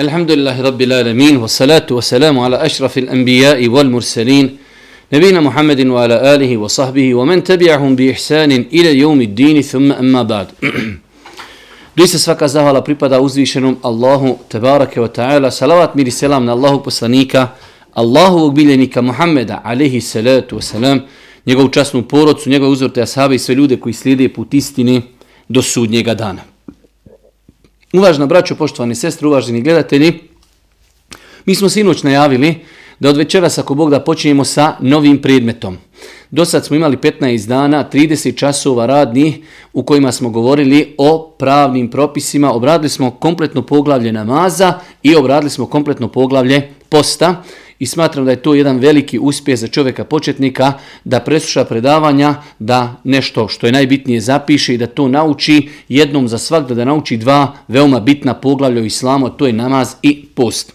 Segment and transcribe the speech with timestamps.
[0.00, 4.46] الحمد لله رب العالمين والصلاة والسلام على أشرف الأنبياء والمرسلين
[5.12, 10.46] نبينا محمد وعلى آله وصحبه ومن تبعهم بإحسان إلى يوم الدين ثم أما بعد
[11.96, 15.50] Doista svaka zahvala pripada uzvišenom Allahu tebarake wa ta'ala.
[15.50, 17.48] Salavat mir i selam na Allahu poslanika,
[17.94, 21.00] Allahovog biljenika Muhammeda, alaihi salatu wa salam,
[21.46, 25.02] njegovu časnu porodcu, njegove uzorte ashabe i sve ljude koji slijede put istine
[25.48, 26.49] do sudnjega dana.
[27.93, 30.19] Uvažna braćo, poštovani sestre, uvaženi gledatelji,
[31.45, 32.55] mi smo sinoć najavili
[32.99, 35.77] da od večeras, ako Bog da, počinjemo sa novim predmetom.
[36.29, 41.89] Do sad smo imali 15 dana, 30 časova radni u kojima smo govorili o pravnim
[41.89, 47.43] propisima, obradili smo kompletno poglavlje namaza i obradili smo kompletno poglavlje posta
[47.81, 53.01] i smatram da je to jedan veliki uspjeh za čovjeka početnika da presluša predavanja, da
[53.03, 57.53] nešto što je najbitnije zapiše i da to nauči jednom za svak da nauči dva
[57.67, 60.73] veoma bitna poglavlja u islamu, to je namaz i post.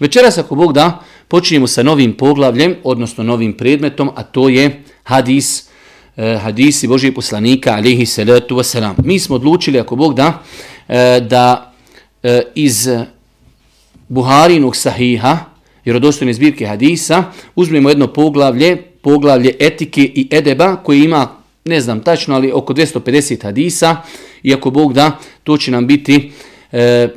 [0.00, 5.68] Večeras ako Bog da, počinjemo sa novim poglavljem, odnosno novim predmetom, a to je hadis,
[6.16, 8.94] eh, hadisi Božije poslanika, alihi salatu wasalam.
[9.04, 10.42] Mi smo odlučili, ako Bog da,
[10.88, 11.72] eh, da
[12.22, 12.88] eh, iz
[14.08, 15.55] Buharinog sahiha,
[15.86, 21.28] vjerodostojne zbirke hadisa, uzmemo jedno poglavlje, poglavlje etike i edeba koji ima,
[21.64, 23.96] ne znam tačno, ali oko 250 hadisa
[24.42, 26.32] i ako Bog da, to će nam biti
[26.72, 27.08] e,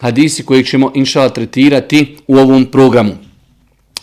[0.00, 3.12] hadisi koji ćemo inšala tretirati u ovom programu.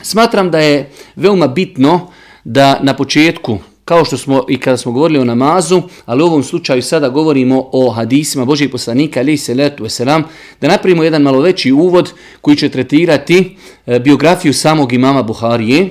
[0.01, 2.11] Smatram da je veoma bitno
[2.43, 6.43] da na početku kao što smo i kada smo govorili o namazu, ali u ovom
[6.43, 10.23] slučaju sada govorimo o hadisima Božih poslanika, ali se letu eselam,
[10.61, 15.89] da napravimo jedan malo veći uvod koji će tretirati e, biografiju samog imama Buharije,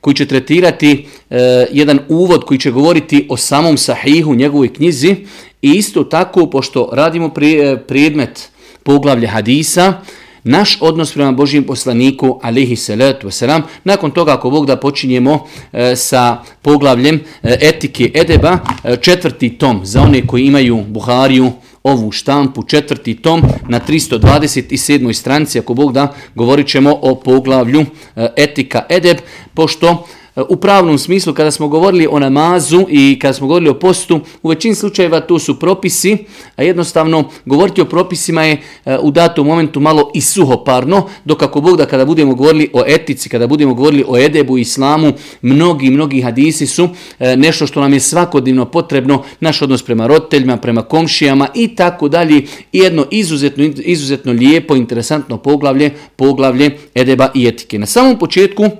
[0.00, 5.16] koji će tretirati e, jedan uvod koji će govoriti o samom sahihu, njegovoj knjizi
[5.62, 8.50] i isto tako, pošto radimo pri, e, predmet
[8.82, 10.00] poglavlje hadisa,
[10.44, 15.96] naš odnos prema Božijem poslaniku, alihi salatu wasalam, nakon toga ako Bog da počinjemo e,
[15.96, 17.20] sa poglavljem e,
[17.60, 21.52] etike edeba, e, četvrti tom za one koji imaju Buhariju,
[21.82, 25.12] ovu štampu, četvrti tom na 327.
[25.12, 27.80] stranici, ako Bog da, govorit ćemo o poglavlju
[28.16, 29.16] e, etika edeb,
[29.54, 30.06] pošto
[30.48, 34.48] u pravnom smislu kada smo govorili o namazu i kada smo govorili o postu, u
[34.48, 36.16] većini slučajeva to su propisi,
[36.56, 41.60] a jednostavno govoriti o propisima je e, u datom momentu malo i suhoparno, dok ako
[41.60, 45.12] Bog da kada budemo govorili o etici, kada budemo govorili o edebu i islamu,
[45.42, 46.88] mnogi, mnogi hadisi su
[47.18, 52.08] e, nešto što nam je svakodnevno potrebno, naš odnos prema roditeljima, prema komšijama i tako
[52.08, 52.42] dalje.
[52.72, 57.78] I jedno izuzetno, izuzetno lijepo, interesantno poglavlje, poglavlje edeba i etike.
[57.78, 58.70] Na samom početku,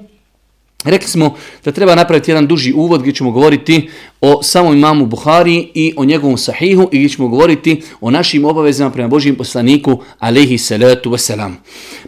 [0.84, 1.34] Rekli smo
[1.64, 3.88] da treba napraviti jedan duži uvod gdje ćemo govoriti
[4.20, 8.90] o samom imamu Buhari i o njegovom sahihu i gdje ćemo govoriti o našim obavezama
[8.90, 11.52] prema Božijem poslaniku alaihi salatu wasalam.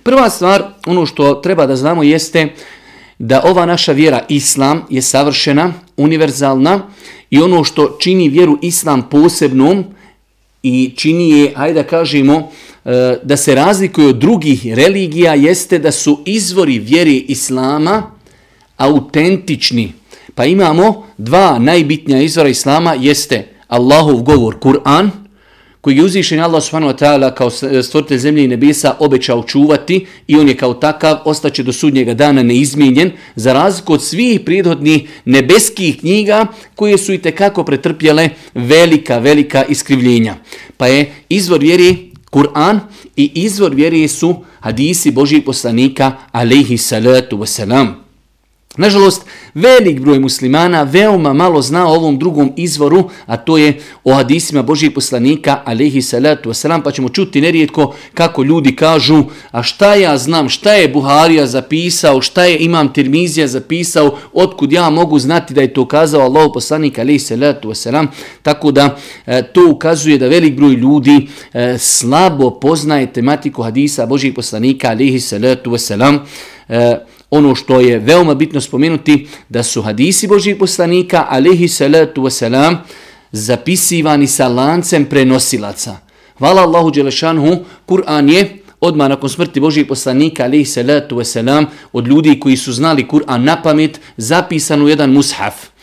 [0.03, 2.49] Prva stvar, ono što treba da znamo jeste
[3.19, 6.81] da ova naša vjera Islam je savršena, univerzalna
[7.31, 9.85] i ono što čini vjeru Islam posebnom
[10.63, 12.51] i čini je, hajde da kažemo,
[12.85, 18.14] e, da se razlikuje od drugih religija jeste da su izvori vjeri Islama
[18.77, 19.93] autentični.
[20.35, 25.11] Pa imamo dva najbitnija izvora Islama, jeste Allahov govor, Kur'an,
[25.85, 27.51] koji je uzvišen Allah subhanahu wa ta'ala kao
[27.83, 32.43] stvoritelj zemlje i nebesa obećao čuvati i on je kao takav ostaće do sudnjega dana
[32.43, 39.65] neizmijenjen za razliku od svih prijedhodnih nebeskih knjiga koje su i tekako pretrpjele velika, velika
[39.65, 40.37] iskrivljenja.
[40.77, 42.79] Pa je izvor vjeri Kur'an
[43.17, 48.04] i izvor vjeri su hadisi Božih poslanika alaihi salatu wasalam.
[48.77, 49.23] Nažalost,
[49.55, 54.63] velik broj muslimana veoma malo zna o ovom drugom izvoru, a to je o hadisima
[54.63, 60.19] Božijeg poslanika, alaihi salatu wasalam, pa ćemo čuti nerijetko kako ljudi kažu, a šta ja
[60.19, 65.61] znam, šta je Buharija zapisao, šta je Imam Tirmizija zapisao, otkud ja mogu znati da
[65.61, 68.07] je to kazao Allah poslanik, alaihi salatu wasalam,
[68.43, 68.97] tako da
[69.27, 75.21] e, to ukazuje da velik broj ljudi e, slabo poznaje tematiku hadisa Božijeg poslanika, alaihi
[75.21, 76.19] salatu wasalam,
[76.69, 76.97] e,
[77.35, 82.77] ono što je veoma bitno spomenuti, da su hadisi Božih poslanika, alihi salatu wasalam,
[83.33, 85.97] zapisivani sa lancem prenosilaca.
[86.39, 92.41] Hvala Allahu Đelešanhu, Kur'an je odmah nakon smrti Božih poslanika, alihi salatu wasalam, od ljudi
[92.41, 95.74] koji su znali Kur'an na pamet, zapisan u jedan mushaf.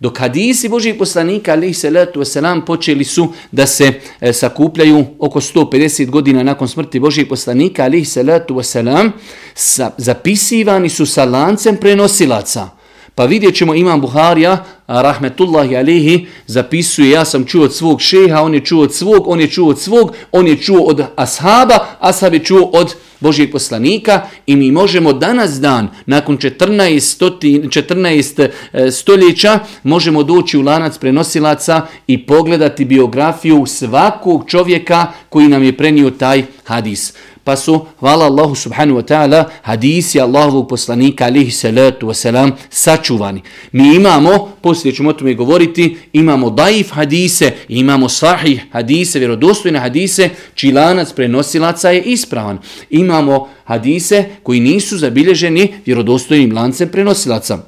[0.00, 6.10] Dok hadisi Božih poslanika, alihi salatu wasalam, počeli su da se e, sakupljaju oko 150
[6.10, 9.10] godina nakon smrti Božih poslanika, alihi salatu wasalam,
[9.54, 12.75] sa, zapisivani su sa lancem prenosilaca.
[13.16, 18.54] Pa vidjet ćemo imam Buharija, rahmetullahi alihi, zapisuje ja sam čuo od svog šeha, on
[18.54, 22.34] je čuo od svog, on je čuo od svog, on je čuo od ashaba, ashab
[22.34, 28.50] je čuo od Božijeg poslanika i mi možemo danas dan, nakon 14, stoti, 14
[28.90, 36.10] stoljeća, možemo doći u lanac prenosilaca i pogledati biografiju svakog čovjeka koji nam je prenio
[36.10, 37.14] taj hadis.
[37.46, 43.42] Pa su, hvala Allahu subhanu wa ta'ala, hadisi Allahovog poslanika alihi salatu wasalam sačuvani.
[43.72, 50.30] Mi imamo, poslije ćemo o tome govoriti, imamo daif hadise, imamo sahih hadise, vjerodostojne hadise,
[50.54, 52.58] čiji lanac prenosilaca je ispravan.
[52.90, 57.58] Imamo hadise koji nisu zabilježeni vjerodostojnim lancem prenosilaca.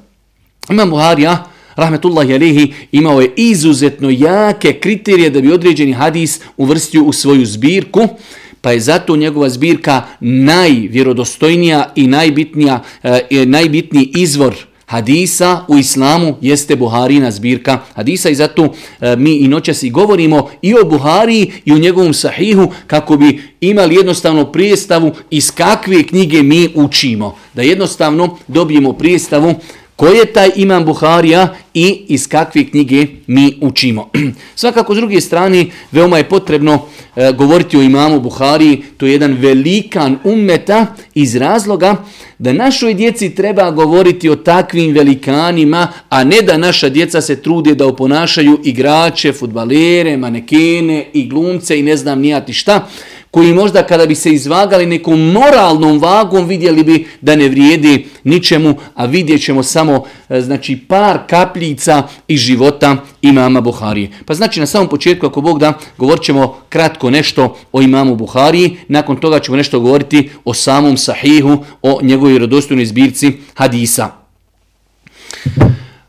[0.69, 1.43] Imam Buharija,
[1.75, 8.07] rahmetullahi alihi, imao je izuzetno jake kriterije da bi određeni hadis uvrstio u svoju zbirku
[8.61, 14.55] pa je zato njegova zbirka najvjerodostojnija i najbitnija, e, najbitniji izvor
[14.89, 20.49] hadisa u islamu jeste Buharina zbirka hadisa i zato e, mi i noćas i govorimo
[20.61, 26.43] i o Buhariji i o njegovom sahihu kako bi imali jednostavno prijestavu iz kakve knjige
[26.43, 27.35] mi učimo.
[27.53, 29.55] Da jednostavno dobijemo prijestavu
[29.99, 34.09] Ko je taj imam Buharija i iz kakve knjige mi učimo?
[34.55, 36.85] Svakako, s druge strane, veoma je potrebno
[37.15, 38.83] e, govoriti o imamu Buhariji.
[38.97, 41.95] To je jedan velikan ummeta iz razloga
[42.37, 47.75] da našoj djeci treba govoriti o takvim velikanima, a ne da naša djeca se trude
[47.75, 52.87] da oponašaju igrače, futbalere, manekene i glumce i ne znam nijati šta
[53.31, 58.75] koji možda kada bi se izvagali nekom moralnom vagom vidjeli bi da ne vrijedi ničemu,
[58.95, 64.09] a vidjet ćemo samo e, znači par kapljica iz života imama Buharije.
[64.25, 68.77] Pa znači na samom početku ako Bog da govorit ćemo kratko nešto o imamu Buhariji,
[68.87, 74.09] nakon toga ćemo nešto govoriti o samom sahihu, o njegovoj rodostojnoj zbirci hadisa.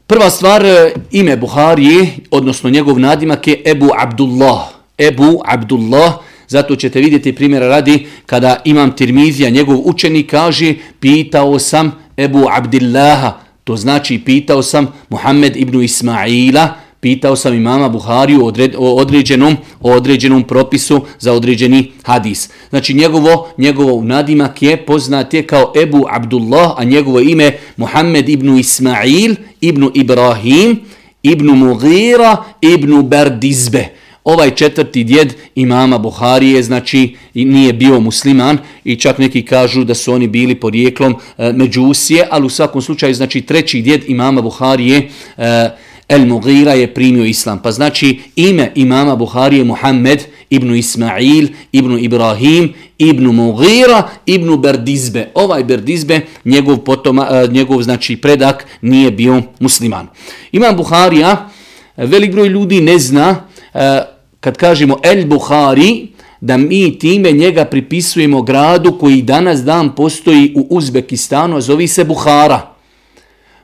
[0.06, 4.68] Prva stvar, e, ime Buharije, odnosno njegov nadimak je Ebu Abdullah.
[4.98, 6.14] Ebu Abdullah,
[6.50, 13.32] Zato ćete vidjeti primjera radi kada imam Tirmizija, njegov učenik kaže pitao sam Ebu Abdillaha,
[13.64, 20.42] to znači pitao sam Muhammed ibn Ismaila, pitao sam imama Buhariju o određenom, o određenom
[20.42, 22.50] propisu za određeni hadis.
[22.70, 28.58] Znači njegovo, njegovo nadimak je poznat je kao Ebu Abdullah, a njegovo ime Muhammed ibn
[28.58, 30.80] Ismail ibn Ibrahim
[31.22, 33.99] ibn Mughira ibn Berdizbe.
[34.24, 40.12] Ovaj četvrti djed imama Buharije, znači nije bio musliman i čak neki kažu da su
[40.12, 45.70] oni bili porijeklom e, Međusije, ali u svakom slučaju znači treći djed imama Buharije e,
[46.10, 47.62] El Mughira je primio islam.
[47.62, 55.30] Pa znači ime imama Buharije Muhammed ibn Ismail, ibn Ibrahim, ibn Mughira, ibn Berdizbe.
[55.34, 60.06] Ovaj Berdizbe, njegov, potoma, e, njegov znači predak, nije bio musliman.
[60.52, 61.50] Imam Buharija,
[61.96, 64.02] e, velik broj ljudi ne zna E,
[64.40, 66.08] kad kažemo El Buhari,
[66.40, 72.04] da mi time njega pripisujemo gradu koji danas dan postoji u Uzbekistanu, a zove se
[72.04, 72.74] Buhara.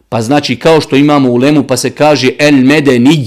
[0.08, 3.26] Pa znači kao što imamo u Lemu pa se kaže El Medenij,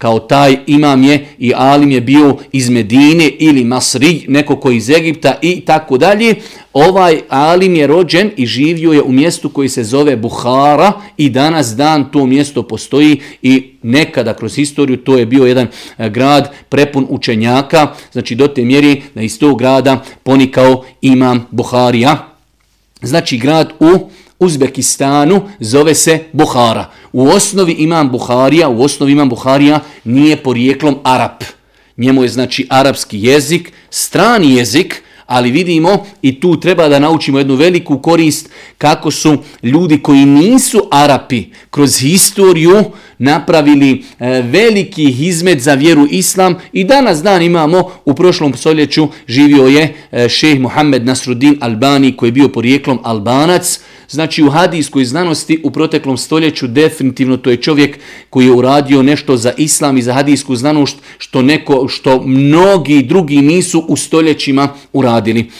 [0.00, 4.90] kao taj imam je i alim je bio iz Medine ili Masri, neko koji iz
[4.90, 6.34] Egipta i tako dalje.
[6.72, 11.76] Ovaj alim je rođen i živio je u mjestu koji se zove Buhara i danas
[11.76, 15.66] dan to mjesto postoji i nekada kroz historiju to je bio jedan
[15.98, 22.28] e, grad prepun učenjaka, znači do te mjeri da iz tog grada ponikao imam Buharija.
[23.02, 26.90] Znači grad u Uzbekistanu zove se Buhara.
[27.12, 31.44] U osnovi imam Buharija, u osnovi imam Buharija nije porijeklom Arab.
[31.96, 37.54] Njemu je znači arapski jezik, strani jezik, ali vidimo i tu treba da naučimo jednu
[37.54, 42.84] veliku korist kako su ljudi koji nisu Arapi kroz historiju
[43.20, 49.66] napravili e, veliki hizmet za vjeru Islam i danas dan imamo u prošlom stoljeću živio
[49.66, 55.04] je e, šeh šejh Muhammed Nasruddin Albani koji je bio porijeklom Albanac, Znači u hadijskoj
[55.04, 57.98] znanosti u proteklom stoljeću definitivno to je čovjek
[58.30, 63.36] koji je uradio nešto za islam i za hadijsku znanost što, neko, što mnogi drugi
[63.36, 65.50] nisu u stoljećima uradili.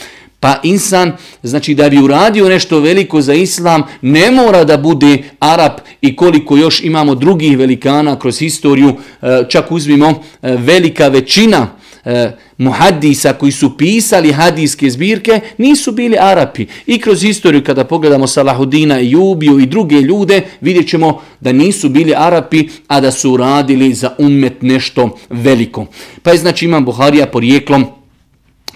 [0.40, 1.12] Pa insan,
[1.42, 6.56] znači da bi uradio nešto veliko za islam, ne mora da bude Arab i koliko
[6.56, 11.68] još imamo drugih velikana kroz historiju, e, čak uzmimo e, velika većina
[12.04, 16.66] e, muhadisa koji su pisali hadijske zbirke nisu bili Arapi.
[16.86, 21.88] I kroz historiju kada pogledamo Salahudina i Jubiju i druge ljude vidjet ćemo da nisu
[21.88, 25.86] bili Arapi, a da su radili za umet nešto veliko.
[26.22, 27.86] Pa je znači imam Buharija porijeklom,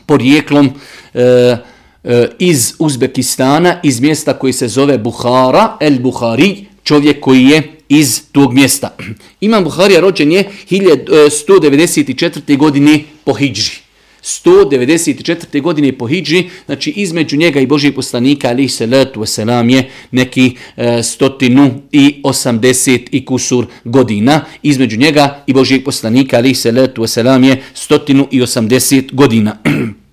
[0.07, 0.71] porijeklom
[1.15, 1.57] e,
[2.05, 8.23] e iz Uzbekistana, iz mjesta koji se zove Buhara, El Buhari, čovjek koji je iz
[8.33, 8.97] tog mjesta.
[9.41, 12.53] Imam Buharija rođen je 1194.
[12.53, 13.85] E, godine po Hidži.
[14.25, 15.63] 194.
[15.63, 20.57] godine po Hidži, znači između njega i Božijeg poslanika, ali se letu selam je neki
[20.77, 24.45] e, stotinu i osamdeset i kusur godina.
[24.63, 29.57] Između njega i Božijeg poslanika, ali se letu selam je stotinu i osamdeset godina.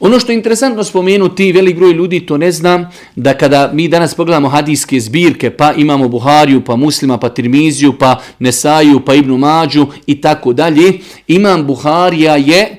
[0.00, 4.14] Ono što je interesantno spomenuti, velik broj ljudi to ne zna, da kada mi danas
[4.14, 9.86] pogledamo hadijske zbirke, pa imamo Buhariju, pa Muslima, pa Tirmiziju, pa Nesaju, pa Ibnu Mađu
[10.06, 10.92] i tako dalje,
[11.28, 12.76] imam Buharija je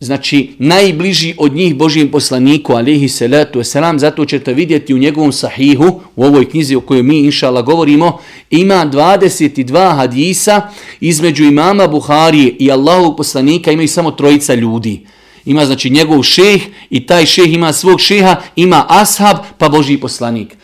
[0.00, 6.00] znači najbliži od njih Božijem poslaniku, alihi salatu wasalam, zato ćete vidjeti u njegovom sahihu,
[6.16, 8.18] u ovoj knjizi o kojoj mi inšala govorimo,
[8.50, 10.68] ima 22 hadisa
[11.00, 15.06] između imama Buharije i Allahovog poslanika, imaju samo trojica ljudi.
[15.44, 20.56] Ima znači njegov šeh i taj šeh ima svog šeha, ima ashab pa Boži poslanik.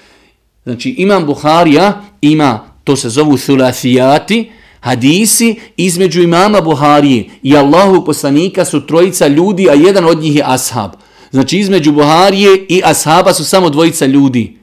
[0.65, 8.65] Znači imam Buharija, ima, to se zovu thulathijati, hadisi između imama Buharije i Allahu poslanika
[8.65, 10.91] su trojica ljudi, a jedan od njih je ashab.
[11.31, 14.59] Znači između Buharije i ashaba su samo dvojica ljudi.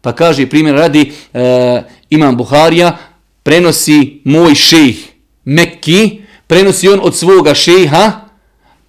[0.00, 2.98] Pa kaže primjer radi, e, imam Buharija,
[3.42, 4.96] prenosi moj šejh
[5.44, 8.21] Mekki, prenosi on od svoga šeha,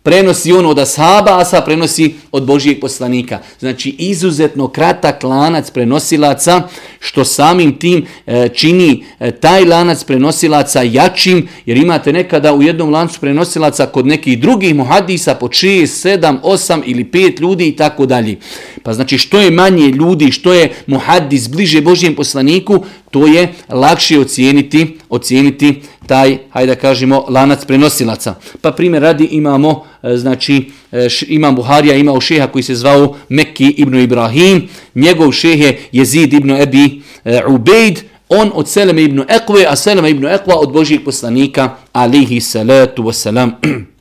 [0.03, 3.39] prenosi ono od ashaba, sa prenosi od Božijeg poslanika.
[3.59, 6.61] Znači izuzetno kratak lanac prenosilaca,
[6.99, 12.89] što samim tim e, čini e, taj lanac prenosilaca jačim, jer imate nekada u jednom
[12.89, 15.81] lancu prenosilaca kod nekih drugih muhadisa po 6,
[16.19, 18.37] 7, 8 ili 5 ljudi i tako dalje.
[18.83, 24.19] Pa znači što je manje ljudi, što je muhadis bliže Božijem poslaniku, to je lakše
[24.19, 28.35] ocijeniti, ocijeniti taj, hajde da kažemo, lanac prenosilaca.
[28.61, 33.67] Pa primjer radi imamo, e, znači, e, imam Buharija, imao šeha koji se zvao Mekki
[33.77, 39.65] ibn Ibrahim, njegov šeh je Jezid ibn Ebi e, Ubejd, on od Seleme ibn Ekve,
[39.67, 43.51] a Seleme ibn Ekva od Božijeg poslanika, alihi salatu wasalam.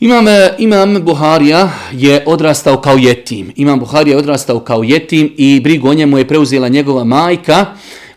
[0.00, 0.26] Imam,
[0.58, 3.52] imam Buharija je odrastao kao jetim.
[3.56, 7.66] Imam Buharija je odrastao kao jetim i brigu o njemu je preuzela njegova majka.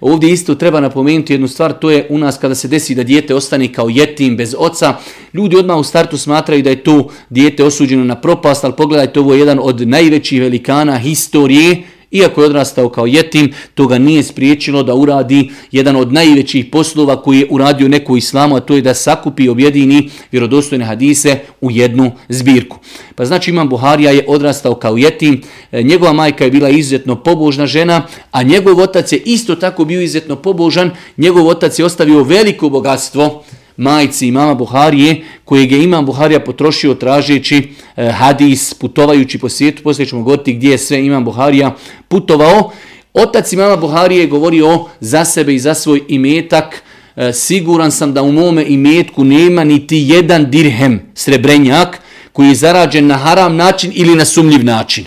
[0.01, 3.35] Ovdje isto treba napomenuti jednu stvar, to je u nas kada se desi da dijete
[3.35, 4.95] ostane kao jetim bez oca,
[5.33, 9.33] ljudi odmah u startu smatraju da je to dijete osuđeno na propast, ali pogledajte, ovo
[9.33, 14.83] je jedan od najvećih velikana historije, Iako je odrastao kao jetim, to ga nije spriječilo
[14.83, 18.93] da uradi jedan od najvećih poslova koji je uradio neko islamu, a to je da
[18.93, 22.77] sakupi i objedini vjerodostojne hadise u jednu zbirku.
[23.15, 27.67] Pa znači imam Buharija je odrastao kao jetim, e, njegova majka je bila izuzetno pobožna
[27.67, 32.69] žena, a njegov otac je isto tako bio izuzetno pobožan, njegov otac je ostavio veliko
[32.69, 33.43] bogatstvo,
[33.77, 40.05] majci imama Buharije, kojeg je imam Buharija potrošio tražeći e, hadis, putovajući po svijetu, poslije
[40.05, 41.75] ćemo govoriti gdje je sve imam Buharija
[42.07, 42.71] putovao.
[43.13, 46.83] Otac imama Buharije je govorio za sebe i za svoj imetak,
[47.15, 52.01] e, siguran sam da u mome imetku nema niti jedan dirhem srebrenjak
[52.33, 55.05] koji je zarađen na haram način ili na sumljiv način.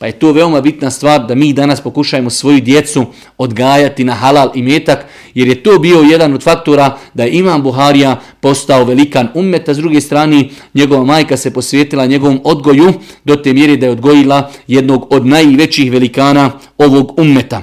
[0.00, 3.06] Pa je to veoma bitna stvar da mi danas pokušajmo svoju djecu
[3.38, 5.04] odgajati na halal i metak,
[5.34, 9.74] jer je to bio jedan od faktora da je Imam Buharija postao velikan ummeta.
[9.74, 12.92] s druge strane njegova majka se posvetila njegovom odgoju
[13.24, 17.62] do te mjere da je odgojila jednog od najvećih velikana ovog ummeta.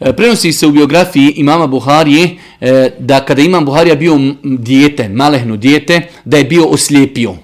[0.00, 5.56] E, prenosi se u biografiji imama Buharije e, da kada imam Buharija bio dijete, malehno
[5.56, 7.34] dijete, da je bio oslijepio.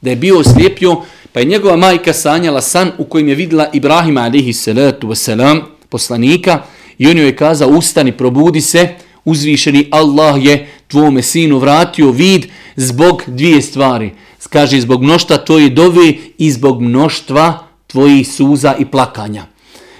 [0.00, 1.02] Da je bio oslijepio,
[1.32, 6.62] Pa je njegova majka sanjala san u kojem je vidjela Ibrahima alihi salatu wasalam, poslanika,
[6.98, 8.88] i on joj je kazao, ustani, probudi se,
[9.24, 12.46] uzvišeni Allah je tvome sinu vratio vid
[12.76, 14.10] zbog dvije stvari.
[14.50, 19.46] Kaže, zbog mnoštva tvoje dove i zbog mnoštva tvojih suza i plakanja.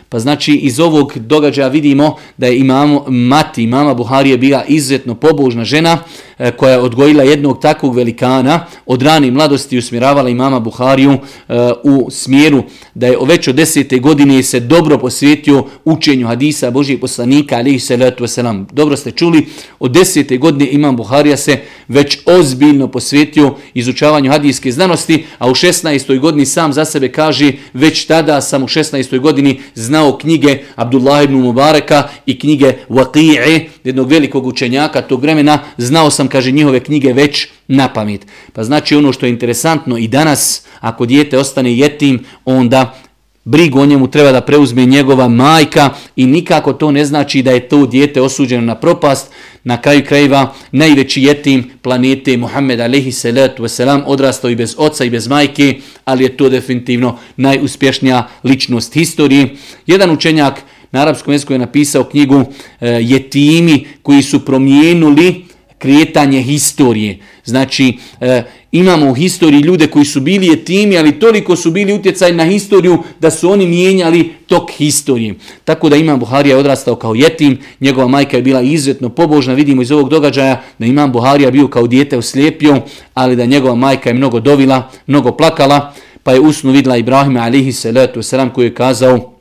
[0.08, 5.64] Pa znači iz ovog događaja vidimo da je imamo mati, mama Buharije bila izuzetno pobožna
[5.64, 5.98] žena
[6.38, 11.18] E, koja je odgojila jednog takvog velikana, od rane mladosti usmjeravala i mama Buhariju e,
[11.84, 12.62] u smjeru
[12.94, 18.24] da je već od desete godine se dobro posvetio učenju hadisa Božijeg poslanika, ali salatu
[18.24, 18.64] wasalam.
[18.72, 19.46] Dobro ste čuli,
[19.78, 21.58] od desete godine imam Buharija se
[21.88, 26.18] već ozbiljno posvetio izučavanju hadijske znanosti, a u 16.
[26.20, 29.20] godini sam za sebe kaže, već tada sam u 16.
[29.20, 35.58] godini znao znao knjige Abdullah ibn Mubareka i knjige Waqi'e, jednog velikog učenjaka tog vremena,
[35.78, 38.26] znao sam, kaže, njihove knjige već na pamet.
[38.52, 42.94] Pa znači ono što je interesantno i danas, ako dijete ostane jetim, onda
[43.44, 47.68] brigu o njemu treba da preuzme njegova majka i nikako to ne znači da je
[47.68, 49.32] to dijete osuđeno na propast.
[49.64, 55.10] Na kraju krajeva najveći jetim planete Muhammed alaihi salatu wasalam odrastao i bez oca i
[55.10, 55.74] bez majke,
[56.04, 59.56] ali je to definitivno najuspješnija ličnost historije.
[59.86, 60.62] Jedan učenjak
[60.92, 62.44] na arapskom jeziku je napisao knjigu
[62.80, 65.44] e, Jetimi koji su promijenuli
[65.82, 67.18] kretanje historije.
[67.44, 72.32] Znači, e, imamo u historiji ljude koji su bili jetimi, ali toliko su bili utjecaj
[72.32, 75.34] na historiju da su oni mijenjali tok historije.
[75.64, 79.82] Tako da Imam Buharija je odrastao kao jetim, njegova majka je bila izuzetno pobožna, vidimo
[79.82, 82.80] iz ovog događaja da Imam Buharija bio kao dijete oslijepio,
[83.14, 87.72] ali da njegova majka je mnogo dovila, mnogo plakala, pa je usnu vidla Ibrahima alihi
[87.72, 89.32] salatu wasalam koji je kazao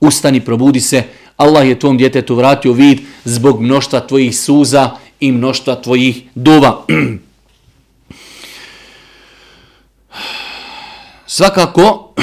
[0.00, 1.02] ustani, probudi se,
[1.36, 4.90] Allah je tvom djetetu vratio vid zbog mnoštva tvojih suza
[5.22, 6.84] i mnoštva tvojih dova.
[11.26, 12.14] Svakako,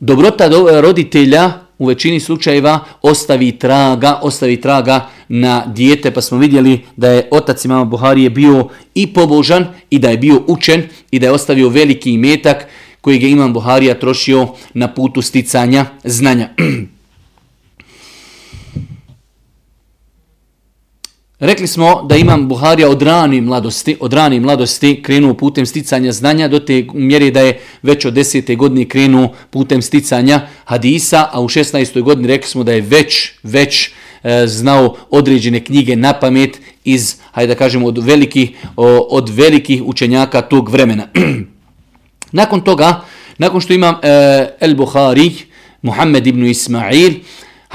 [0.00, 6.80] dobrota eh, roditelja u većini slučajeva ostavi traga, ostavi traga na dijete, pa smo vidjeli
[6.96, 11.26] da je otac imama Buharije bio i pobožan i da je bio učen i da
[11.26, 12.66] je ostavio veliki imetak
[13.00, 16.48] koji je imam Buharija trošio na putu sticanja znanja.
[21.38, 26.48] Rekli smo da imam Buharija od rani mladosti, od rani mladosti krenuo putem sticanja znanja
[26.48, 31.48] do te mjere da je već od desete godine krenuo putem sticanja hadisa, a u
[31.48, 32.02] 16.
[32.02, 33.90] godini rekli smo da je već, već
[34.22, 38.50] e, znao određene knjige na pamet iz, hajde da kažemo, od velikih,
[39.10, 41.08] od velikih učenjaka tog vremena.
[42.32, 43.00] nakon toga,
[43.38, 44.08] nakon što imam e,
[44.60, 45.32] El Buhari,
[45.82, 47.12] Muhammed ibn Ismail,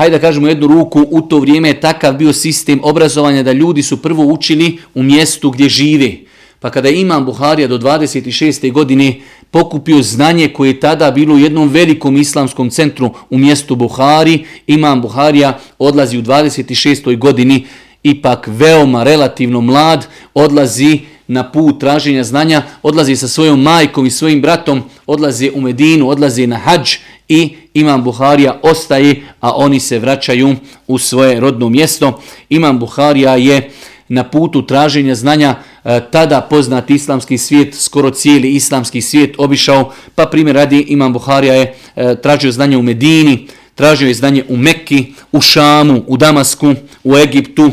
[0.01, 3.83] hajde da kažemo jednu ruku, u to vrijeme je takav bio sistem obrazovanja da ljudi
[3.83, 6.11] su prvo učili u mjestu gdje žive.
[6.59, 8.71] Pa kada je imam Buharija do 26.
[8.71, 9.15] godine
[9.51, 15.01] pokupio znanje koje je tada bilo u jednom velikom islamskom centru u mjestu Buhari, imam
[15.01, 17.17] Buharija odlazi u 26.
[17.17, 17.65] godini,
[18.03, 24.41] ipak veoma relativno mlad, odlazi na put traženja znanja, odlazi sa svojom majkom i svojim
[24.41, 26.97] bratom, odlazi u Medinu, odlazi na hađ
[27.31, 30.55] i Imam Buharija ostaje, a oni se vraćaju
[30.87, 32.21] u svoje rodno mjesto.
[32.49, 33.69] Imam Buharija je
[34.07, 40.25] na putu traženja znanja e, tada poznat islamski svijet, skoro cijeli islamski svijet obišao, pa
[40.25, 45.13] primjer radi Imam Buharija je e, tražio znanje u Medini, tražio je znanje u Mekki,
[45.31, 47.71] u Šamu, u Damasku, u Egiptu,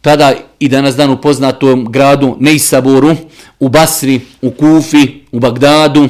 [0.00, 3.16] tada i danas dan u poznatom gradu Neisaboru,
[3.60, 6.08] u Basri, u Kufi, u Bagdadu,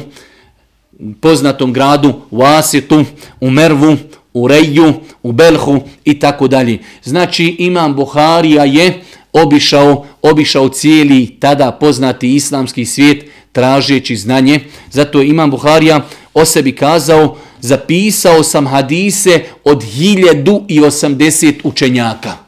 [1.21, 3.05] poznatom gradu u Asitu,
[3.41, 3.97] u Mervu,
[4.35, 6.79] u Reju, u Belhu i tako dalje.
[7.05, 9.01] Znači imam Buharija je
[9.33, 14.61] obišao, obišao cijeli tada poznati islamski svijet tražeći znanje.
[14.91, 16.01] Zato imam Buharija
[16.35, 22.46] o sebi kazao, zapisao sam hadise od 1080 učenjaka.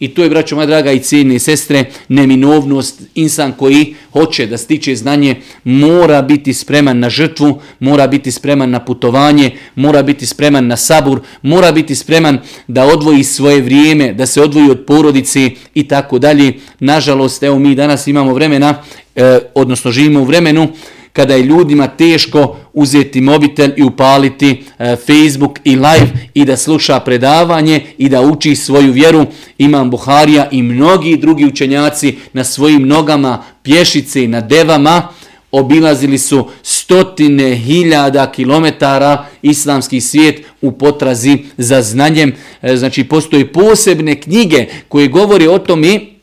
[0.00, 3.02] I to je, braćo moja draga i cijene sestre, neminovnost.
[3.14, 8.84] Insan koji hoće da stiče znanje mora biti spreman na žrtvu, mora biti spreman na
[8.84, 14.42] putovanje, mora biti spreman na sabur, mora biti spreman da odvoji svoje vrijeme, da se
[14.42, 16.52] odvoji od porodice i tako dalje.
[16.80, 18.82] Nažalost, evo mi danas imamo vremena,
[19.14, 20.68] e, odnosno živimo u vremenu,
[21.16, 27.00] kada je ljudima teško uzeti mobitel i upaliti e, Facebook i live i da sluša
[27.00, 29.26] predavanje i da uči svoju vjeru.
[29.58, 35.08] Imam Buharija i mnogi drugi učenjaci na svojim nogama, pješice i na devama,
[35.52, 42.32] obilazili su stotine hiljada kilometara islamski svijet u potrazi za znanjem.
[42.62, 46.15] E, znači, postoje posebne knjige koje govori o tome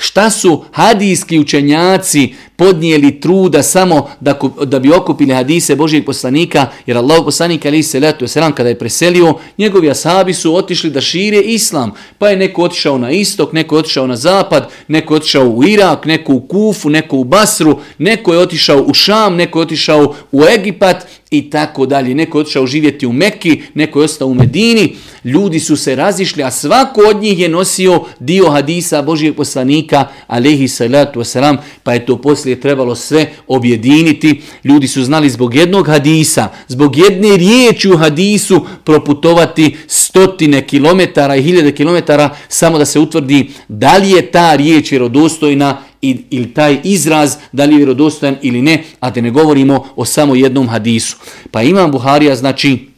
[0.00, 6.96] šta su hadijski učenjaci podnijeli truda samo da, da bi okupili hadise Božijeg poslanika, jer
[6.96, 11.40] Allah poslanik ali se letu selam kada je preselio, njegovi asabi su otišli da šire
[11.40, 15.48] islam, pa je neko otišao na istok, neko je otišao na zapad, neko je otišao
[15.48, 19.62] u Irak, neko u Kufu, neko u Basru, neko je otišao u Šam, neko je
[19.62, 22.14] otišao u Egipat i tako dalje.
[22.14, 26.42] Neko je otišao živjeti u Mekki, neko je ostao u Medini, ljudi su se razišli,
[26.42, 32.06] a svako od njih je nosio dio hadisa Božijeg poslanika, alehi salatu wasalam, pa je
[32.06, 34.40] to poslije trebalo sve objediniti.
[34.64, 41.42] Ljudi su znali zbog jednog hadisa, zbog jedne riječi u hadisu proputovati stotine kilometara i
[41.42, 47.36] hiljade kilometara samo da se utvrdi da li je ta riječ vjerodostojna ili taj izraz
[47.52, 51.16] da li je vjerodostojan ili ne, a da ne govorimo o samo jednom hadisu.
[51.50, 52.88] Pa imam Buharija, znači,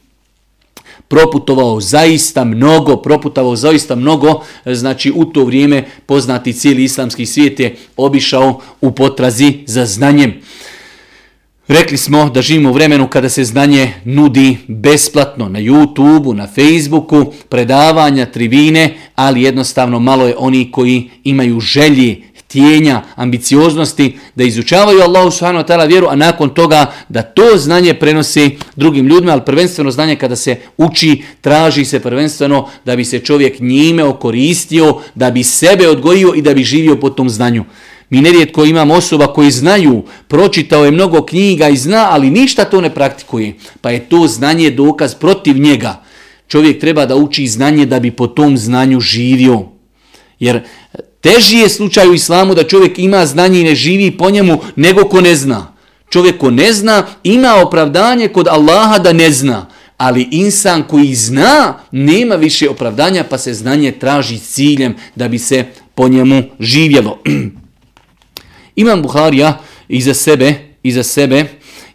[1.11, 7.77] proputovao zaista mnogo, proputovao zaista mnogo, znači u to vrijeme poznati cijeli islamski svijet je
[7.97, 10.35] obišao u potrazi za znanjem.
[11.69, 17.33] Rekli smo da živimo u vremenu kada se znanje nudi besplatno na YouTubeu, na Facebooku,
[17.49, 25.31] predavanja, tribine, ali jednostavno malo je oni koji imaju želji, tijenja, ambicioznosti da izučavaju Allahu
[25.31, 29.91] subhanahu wa ta'ala vjeru, a nakon toga da to znanje prenosi drugim ljudima, ali prvenstveno
[29.91, 35.45] znanje kada se uči, traži se prvenstveno da bi se čovjek njime okoristio, da bi
[35.45, 37.65] sebe odgojio i da bi živio po tom znanju.
[38.11, 42.81] Mi nerijetko imamo osoba koji znaju, pročitao je mnogo knjiga i zna, ali ništa to
[42.81, 43.55] ne praktikuje.
[43.81, 46.03] Pa je to znanje dokaz protiv njega.
[46.49, 49.63] Čovjek treba da uči znanje da bi po tom znanju živio.
[50.41, 50.63] Jer
[51.21, 55.05] teži je slučaj u islamu da čovjek ima znanje i ne živi po njemu nego
[55.05, 55.73] ko ne zna.
[56.11, 59.67] Čovjek ko ne zna ima opravdanje kod Allaha da ne zna.
[59.97, 65.65] Ali insan koji zna nema više opravdanja pa se znanje traži ciljem da bi se
[65.95, 67.19] po njemu živjelo.
[68.77, 71.45] Imam Buharija iza sebe, iza sebe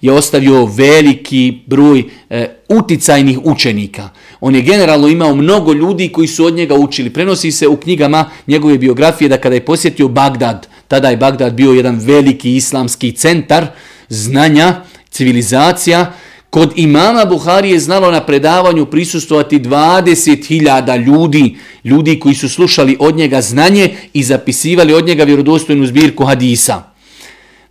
[0.01, 4.09] je ostavio veliki broj e, uticajnih učenika.
[4.45, 7.09] On je generalno imao mnogo ljudi koji su od njega učili.
[7.09, 11.71] Prenosi se u knjigama njegove biografije da kada je posjetio Bagdad, tada je Bagdad bio
[11.71, 13.67] jedan veliki islamski centar
[14.09, 16.13] znanja, civilizacija,
[16.49, 23.15] Kod imama Buhari je znalo na predavanju prisustovati 20.000 ljudi, ljudi koji su slušali od
[23.15, 26.94] njega znanje i zapisivali od njega vjerodostojnu zbirku hadisa.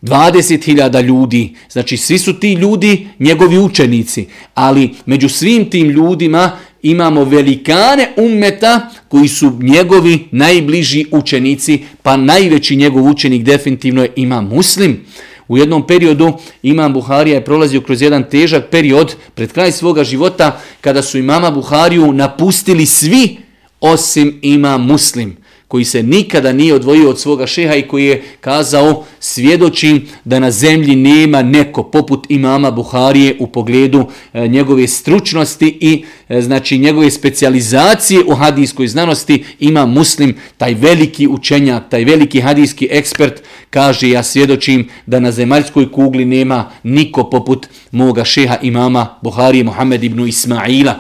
[0.05, 6.51] 20.000 ljudi, znači svi su ti ljudi njegovi učenici, ali među svim tim ljudima
[6.83, 14.41] imamo velikane ummeta koji su njegovi najbliži učenici, pa najveći njegov učenik definitivno je ima
[14.41, 15.01] muslim.
[15.49, 20.61] U jednom periodu Imam Buharija je prolazio kroz jedan težak period pred kraj svoga života
[20.81, 23.37] kada su imama Buhariju napustili svi
[23.81, 25.37] osim ima muslim
[25.69, 30.51] koji se nikada nije odvojio od svoga šeha i koji je kazao svjedočim da na
[30.51, 37.11] zemlji nema neko poput imama Buharije u pogledu e, njegove stručnosti i e, znači njegove
[37.11, 44.23] specijalizacije u hadijskoj znanosti ima muslim, taj veliki učenjak, taj veliki hadijski ekspert kaže ja
[44.23, 50.95] svjedočim da na zemaljskoj kugli nema niko poput moga šeha imama Buharije Muhammed ibn Ismaila.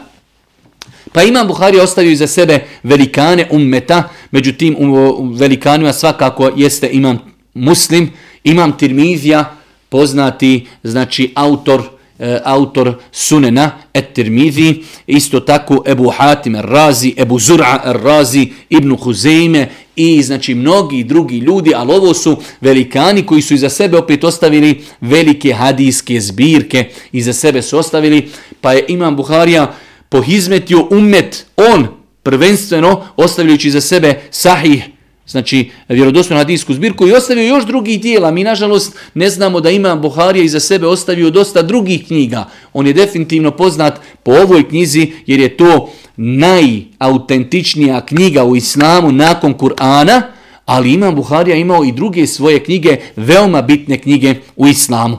[1.12, 8.11] Pa imam Buhari ostavio iza sebe velikane ummeta, međutim u velikanima svakako jeste imam muslim,
[8.45, 9.57] imam tirmizija,
[9.88, 11.83] poznati znači autor
[12.19, 14.75] e, autor Sunena et Tirmizi,
[15.07, 21.73] isto tako Ebu Hatim razi Ebu Zura razi Ibn Huzeime i znači mnogi drugi ljudi,
[21.75, 27.62] ali ovo su velikani koji su iza sebe opet ostavili velike hadijske zbirke, iza sebe
[27.62, 28.29] su ostavili,
[28.61, 29.75] pa je Imam Buharija
[30.09, 31.87] pohizmetio umet on
[32.23, 34.85] prvenstveno ostavljajući za sebe sahih
[35.26, 38.30] znači vjerodostojnu hadijsku zbirku i ostavio još drugih dijela.
[38.30, 42.44] Mi nažalost ne znamo da ima Buharija iza sebe ostavio dosta drugih knjiga.
[42.72, 49.54] On je definitivno poznat po ovoj knjizi jer je to najautentičnija knjiga u islamu nakon
[49.54, 50.22] Kur'ana,
[50.64, 55.18] ali Imam Buharija imao i druge svoje knjige, veoma bitne knjige u islamu.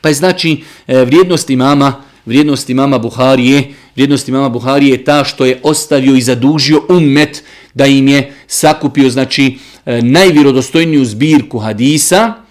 [0.00, 5.44] Pa je znači e, vrijednost imama, vrijednost imama Buharije, vrijednost imama Buharije je ta što
[5.44, 7.42] je ostavio i zadužio ummet
[7.74, 12.43] da im je sakupio znači e, najvjerodostojniju zbirku hadisa,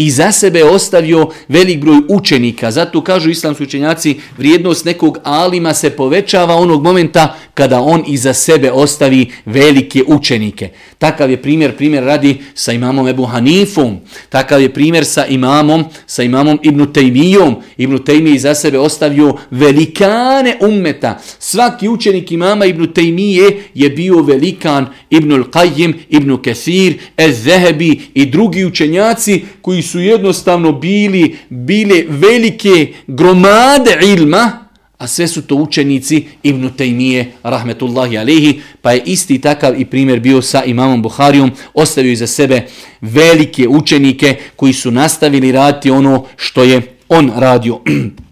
[0.00, 2.70] i za sebe ostavio velik broj učenika.
[2.70, 8.70] Zato kažu islamski učenjaci, vrijednost nekog alima se povećava onog momenta kada on iza sebe
[8.70, 10.68] ostavi velike učenike.
[10.98, 13.96] Takav je primjer, primjer radi sa imamom Ebu Hanifom,
[14.28, 17.56] takav je primjer sa imamom, sa imamom Ibnu Tejmijom.
[17.76, 21.18] Ibnu Tejmij iza sebe ostavio velikane ummeta.
[21.38, 28.64] Svaki učenik imama Ibnu Tejmije je bio velikan Ibnu Al-Qajim, Ibnu Kathir, Ez-Zehebi i drugi
[28.64, 34.66] učenjaci koji su jednostavno bili bile velike gromade ilma,
[34.98, 40.20] a sve su to učenici Ibn Taymije, rahmetullahi alihi, pa je isti takav i primjer
[40.20, 42.62] bio sa imamom Buharijom, ostavio za sebe
[43.00, 47.80] velike učenike koji su nastavili raditi ono što je on radio.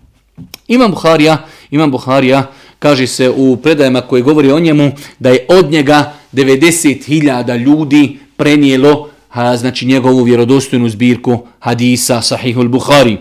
[0.77, 5.71] Imam Buharija, Imam Buharija, kaže se u predajama koje govori o njemu, da je od
[5.71, 13.17] njega 90.000 ljudi prenijelo ha, znači njegovu vjerodostojnu zbirku hadisa Sahihul Bukhari.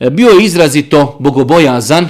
[0.00, 2.08] E, bio je izrazito bogobojazan,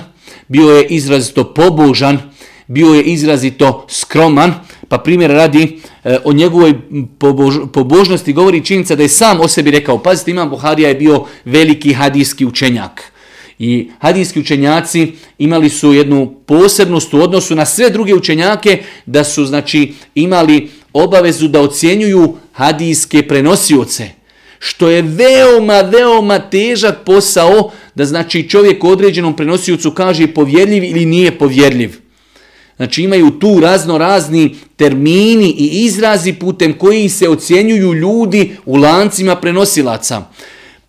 [0.48, 2.18] bio je izrazito pobožan,
[2.66, 4.54] bio je izrazito skroman,
[4.88, 6.74] pa primjer radi e, o njegovoj
[7.18, 11.24] pobož, pobožnosti govori činjenica da je sam o sebi rekao, pazite imam Buharija je bio
[11.44, 13.14] veliki hadijski učenjak.
[13.58, 19.44] I hadijski učenjaci imali su jednu posebnost u odnosu na sve druge učenjake da su
[19.44, 24.10] znači imali obavezu da ocjenjuju hadijske prenosioce.
[24.64, 31.38] što je veoma, veoma težak posao da znači čovjek određenom prenosiocu kaže povjerljiv ili nije
[31.38, 31.98] povjerljiv.
[32.76, 39.36] Znači imaju tu razno razni termini i izrazi putem koji se ocjenjuju ljudi u lancima
[39.36, 40.22] prenosilaca.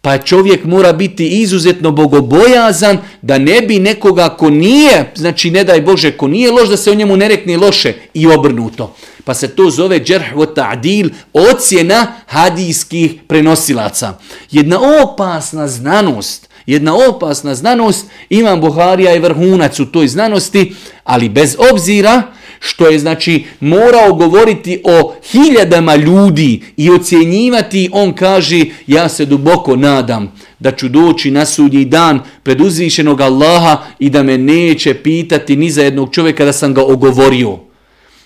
[0.05, 5.81] Pa čovjek mora biti izuzetno bogobojazan da ne bi nekoga ko nije, znači ne daj
[5.81, 8.95] Bože, ko nije loš, da se o njemu ne rekne loše i obrnuto.
[9.23, 14.13] Pa se to zove džerh wa ta'dil, ocjena hadijskih prenosilaca.
[14.51, 21.57] Jedna opasna znanost, jedna opasna znanost, Imam Buharija je vrhunac u toj znanosti, ali bez
[21.71, 22.23] obzira
[22.59, 29.75] što je znači morao govoriti o hiljadama ljudi i ocjenjivati, on kaže ja se duboko
[29.75, 35.55] nadam da ću doći na sudnji dan pred uzvišenog Allaha i da me neće pitati
[35.55, 37.59] ni za jednog čovjeka da sam ga ogovorio.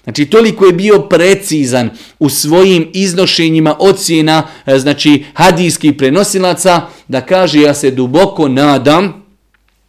[0.04, 1.90] Znači toliko je bio precizan
[2.20, 9.29] u svojim iznošenjima ocjena e, znači hadijskih prenosilaca da kaže ja se duboko nadam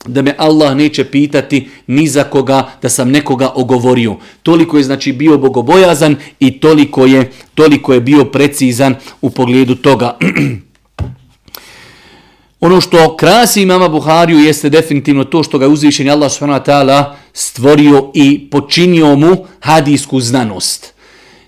[0.06, 4.16] da me Allah neće pitati ni za koga da sam nekoga ogovorio.
[4.42, 10.18] Toliko je znači bio bogobojazan i toliko je toliko je bio precizan u pogledu toga.
[12.60, 18.10] Ono što krasi mama Buhariju jeste definitivno to što ga je uzvišen Allah subhanahu stvorio
[18.14, 20.94] i počinio mu hadijsku znanost.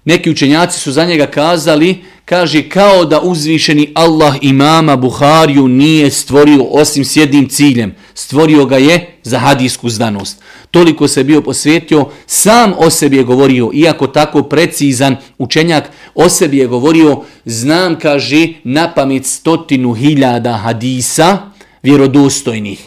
[0.04, 6.64] Neki učenjaci su za njega kazali kaže kao da uzvišeni Allah imama Buhariju nije stvorio
[6.64, 7.94] osim s jednim ciljem.
[8.14, 10.42] Stvorio ga je za hadijsku znanost.
[10.70, 16.58] Toliko se bio posvetio, sam o sebi je govorio, iako tako precizan učenjak, o sebi
[16.58, 21.38] je govorio, znam, kaže, na pamet stotinu hiljada hadisa
[21.82, 22.80] vjerodostojnih.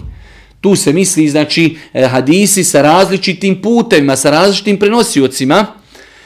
[0.62, 5.66] Tu se misli, znači, eh, hadisi sa različitim putevima, sa različitim prenosiocima,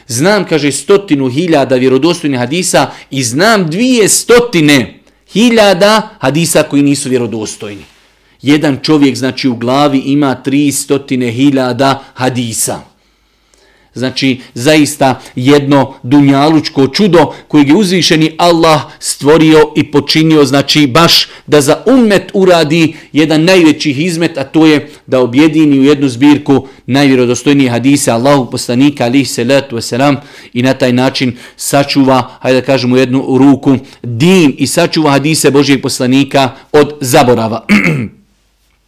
[0.10, 5.00] znam, kaže, stotinu hiljada vjerodostojnih hadisa i znam dvije stotine
[5.34, 7.84] hiljada hadisa koji nisu vjerodostojni.
[8.42, 12.82] Jedan čovjek, znači, u glavi ima tri stotine hiljada hadisa.
[13.94, 21.62] Znači, zaista jedno dunjalučko čudo kojeg je uzvišeni Allah stvorio i počinio, znači, baš da
[21.62, 27.70] za ummet uradi jedan najveći izmet, a to je da objedini u jednu zbirku najvjerodostojnije
[27.70, 30.16] hadise Allahu poslanika, alih salatu wasalam,
[30.54, 35.82] i na taj način sačuva, hajde da kažemo jednu ruku, din i sačuva hadise Božijeg
[35.82, 37.66] poslanika od zaborava.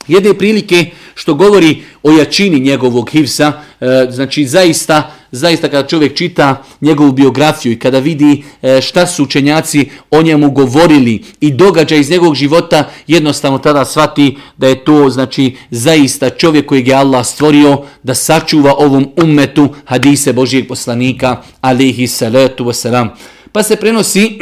[0.07, 0.85] Jedne prilike
[1.15, 7.71] što govori o jačini njegovog hivsa, e, znači zaista, zaista kada čovjek čita njegovu biografiju
[7.71, 12.89] i kada vidi e, šta su učenjaci o njemu govorili i događa iz njegovog života,
[13.07, 18.73] jednostavno tada svati da je to znači zaista čovjek kojeg je Allah stvorio da sačuva
[18.77, 23.09] ovom ummetu hadise Božijeg poslanika, alihi salatu wasalam.
[23.51, 24.39] Pa se prenosi,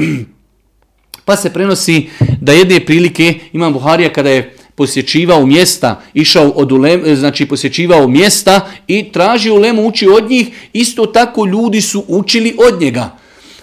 [1.26, 2.10] pa se prenosi
[2.42, 8.72] da jedne prilike imam Buharija kada je posjećivao mjesta, išao od ulem, znači posjećivao mjesta
[8.88, 13.18] i tražio ulemu uči od njih, isto tako ljudi su učili od njega.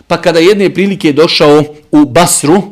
[0.07, 2.62] Pa kada jedne prilike je došao u Basru,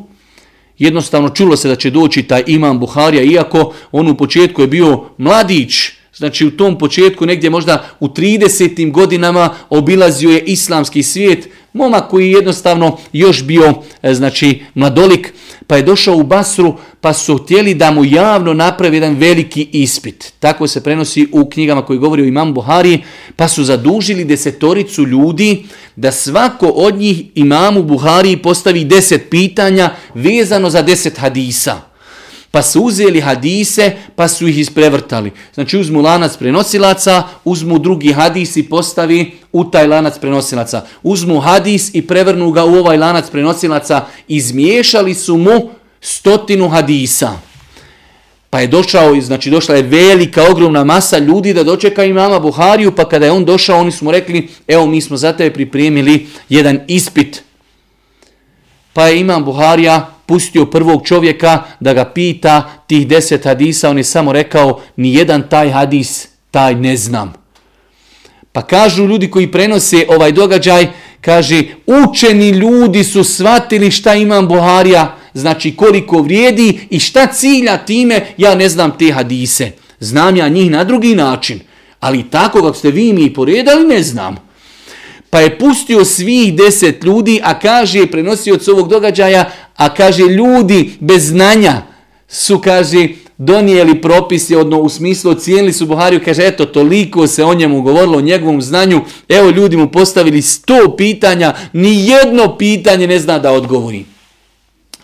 [0.79, 5.05] jednostavno čulo se da će doći taj imam Buharija, iako on u početku je bio
[5.19, 5.75] mladić,
[6.17, 8.93] znači u tom početku negdje možda u 30.
[8.93, 15.35] godinama obilazio je islamski svijet, momak koji je jednostavno još bio e, znači mladolik,
[15.67, 20.33] pa je došao u Basru, pa su htjeli da mu javno napravi jedan veliki ispit.
[20.39, 23.03] Tako se prenosi u knjigama koji govori o imam Buhari,
[23.37, 25.65] pa su zadužili desetoricu ljudi
[25.97, 31.94] da svako od njih imamu Buhari postavi deset pitanja vezano za deset hadisa.
[32.55, 35.33] Pa su uzeli hadise, pa su ih isprevrtali.
[35.55, 40.85] Znači uzmu lanac prenosilaca, uzmu drugi hadis i postavi u taj lanac prenosilaca.
[41.03, 44.05] Uzmu hadis i prevrnu ga u ovaj lanac prenosilaca.
[44.29, 47.33] Izmiješali su mu stotinu hadisa.
[48.51, 53.09] Pa je došao, znači došla je velika, ogromna masa ljudi da dočeka imama Buhariju, pa
[53.09, 56.81] kada je on došao, oni su mu rekli, evo mi smo za tebe pripremili jedan
[56.89, 57.43] ispit.
[58.93, 64.05] Pa je imam Buharija pustio prvog čovjeka da ga pita tih deset hadisa, on je
[64.05, 67.33] samo rekao, ni jedan taj hadis, taj ne znam.
[68.53, 70.87] Pa kažu ljudi koji prenose ovaj događaj,
[71.21, 78.27] kaže, učeni ljudi su shvatili šta imam Buharija, znači koliko vrijedi i šta cilja time,
[78.37, 79.71] ja ne znam te hadise.
[80.01, 81.61] Znam ja njih na drugi način,
[82.01, 84.44] ali tako kako ste vi mi poredali, ne znam
[85.35, 90.91] pa je pustio svih deset ljudi, a kaže, prenosio od ovog događaja, a kaže, ljudi
[91.01, 91.83] bez znanja
[92.29, 97.55] su, kaže, donijeli propise, odno u smislu ocijenili su Buhariju, kaže, eto, toliko se o
[97.55, 103.19] njemu govorilo, o njegovom znanju, evo, ljudi mu postavili sto pitanja, ni jedno pitanje ne
[103.19, 104.05] zna da odgovori.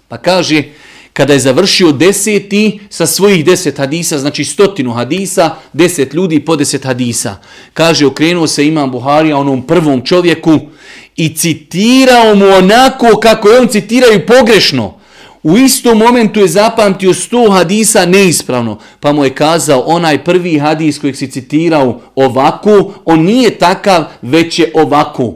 [0.08, 0.62] Pa kaže,
[1.12, 6.84] kada je završio deseti sa svojih deset hadisa, znači stotinu hadisa, deset ljudi po deset
[6.84, 7.36] hadisa.
[7.74, 10.58] Kaže, okrenuo se imam Buharija onom prvom čovjeku
[11.16, 15.00] i citirao mu onako kako je on citiraju pogrešno.
[15.42, 20.98] U istom momentu je zapamtio sto hadisa neispravno, pa mu je kazao onaj prvi hadis
[20.98, 25.34] kojeg si citirao ovako, on nije takav, već je ovako.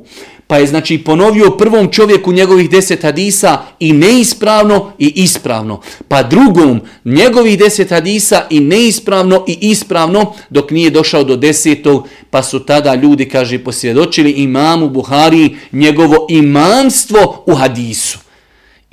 [0.55, 5.81] Pa je znači ponovio prvom čovjeku njegovih deset hadisa i neispravno i ispravno.
[6.09, 12.43] Pa drugom njegovih deset hadisa i neispravno i ispravno dok nije došao do desetog pa
[12.43, 18.24] su tada ljudi, kaže, posvjedočili imamu Buhari njegovo imamstvo u hadisu.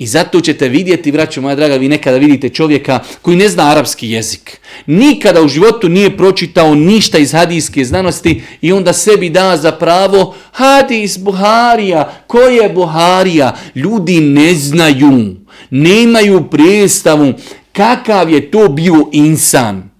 [0.02, 4.10] I zato ćete vidjeti, vraću moja draga, vi nekada vidite čovjeka koji ne zna arapski
[4.10, 4.60] jezik.
[4.86, 10.34] Nikada u životu nije pročitao ništa iz hadijske znanosti i onda sebi da za pravo
[10.52, 12.12] hadis Buharija.
[12.26, 13.56] Ko je Buharija?
[13.74, 15.36] Ljudi ne znaju,
[15.70, 17.32] nemaju predstavu
[17.72, 19.90] kakav je to bio insan.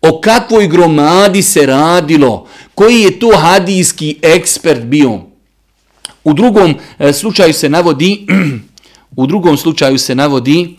[0.00, 5.20] O kakvoj gromadi se radilo, koji je to hadijski ekspert bio.
[6.24, 8.26] U drugom e, slučaju se navodi
[9.16, 10.76] U drugom slučaju se navodi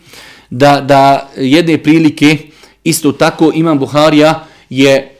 [0.50, 2.38] da, da jedne prilike,
[2.84, 5.10] isto tako Imam Buharija je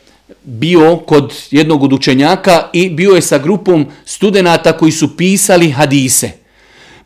[0.45, 6.31] bio kod jednog od učenjaka i bio je sa grupom studenata koji su pisali hadise.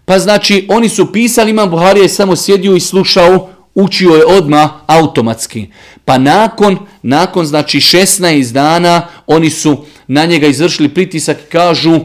[0.04, 4.80] Pa znači oni su pisali, Imam Buharija je samo sjedio i slušao, učio je odma
[4.86, 5.66] automatski.
[6.04, 12.00] Pa nakon, nakon znači 16 dana oni su na njega izvršili pritisak i kažu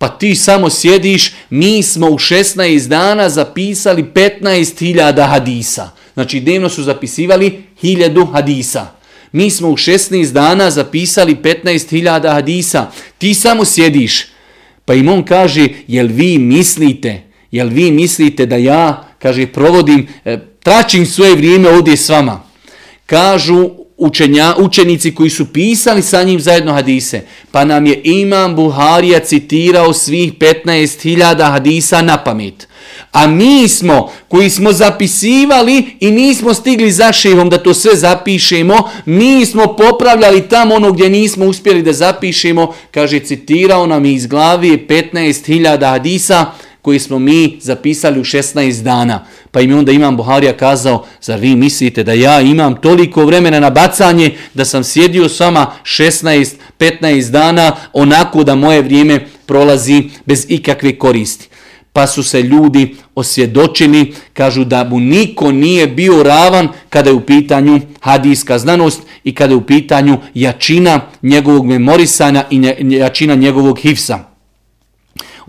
[0.00, 5.90] Pa ti samo sjediš, mi smo u 16 dana zapisali 15.000 hadisa.
[6.14, 8.86] Znači dnevno su zapisivali 1000 hadisa.
[9.32, 12.90] Mi smo u 16 dana zapisali 15.000 hadisa.
[13.18, 14.26] Ti samo sjediš.
[14.84, 20.38] Pa im on kaže, jel vi mislite, jel vi mislite da ja, kaže, provodim, e,
[20.62, 22.42] tračim svoje vrijeme ovdje s vama.
[23.06, 29.20] Kažu, učenja, učenici koji su pisali sa njim zajedno hadise, pa nam je Imam Buharija
[29.20, 32.68] citirao svih 15.000 hadisa na pamet.
[33.12, 38.90] A mi smo, koji smo zapisivali i nismo stigli za šehom da to sve zapišemo,
[39.04, 44.86] mi smo popravljali tamo ono gdje nismo uspjeli da zapišemo, kaže, citirao nam iz glavi
[44.88, 46.46] 15.000 hadisa,
[46.82, 49.24] koji smo mi zapisali u 16 dana.
[49.50, 53.60] Pa im je onda imam Buharija kazao, zar vi mislite da ja imam toliko vremena
[53.60, 60.46] na bacanje da sam sjedio s vama 16-15 dana onako da moje vrijeme prolazi bez
[60.48, 61.48] ikakve koristi.
[61.92, 67.20] Pa su se ljudi osvjedočili, kažu da mu niko nije bio ravan kada je u
[67.20, 74.29] pitanju hadijska znanost i kada je u pitanju jačina njegovog memorisanja i jačina njegovog hifsa.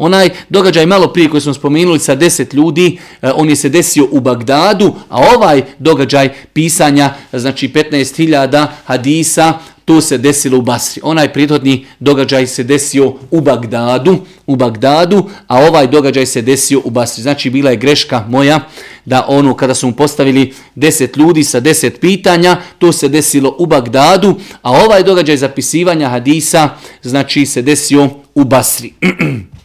[0.01, 4.07] Onaj događaj malo prije koji smo spomenuli sa deset ljudi, e, on je se desio
[4.11, 9.53] u Bagdadu, a ovaj događaj pisanja, znači 15.000 hadisa,
[9.85, 11.01] to se desilo u Basri.
[11.03, 16.89] Onaj prijetodni događaj se desio u Bagdadu, u Bagdadu, a ovaj događaj se desio u
[16.89, 17.21] Basri.
[17.21, 18.59] Znači bila je greška moja
[19.05, 23.65] da ono kada su mu postavili deset ljudi sa deset pitanja, to se desilo u
[23.65, 26.69] Bagdadu, a ovaj događaj zapisivanja hadisa
[27.03, 28.93] znači se desio u Basri.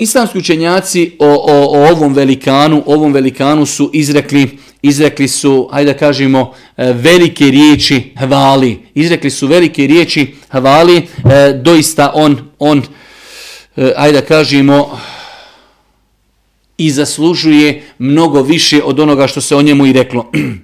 [0.00, 5.98] Islamski učenjaci o, o, o ovom velikanu, ovom velikanu su izrekli, izrekli su, hajde da
[5.98, 8.78] kažemo, e, velike riječi hvali.
[8.94, 11.04] Izrekli su velike riječi hvali, e,
[11.52, 12.82] doista on, on,
[13.76, 14.98] ajde hajde da kažemo,
[16.78, 20.30] i zaslužuje mnogo više od onoga što se o njemu i reklo.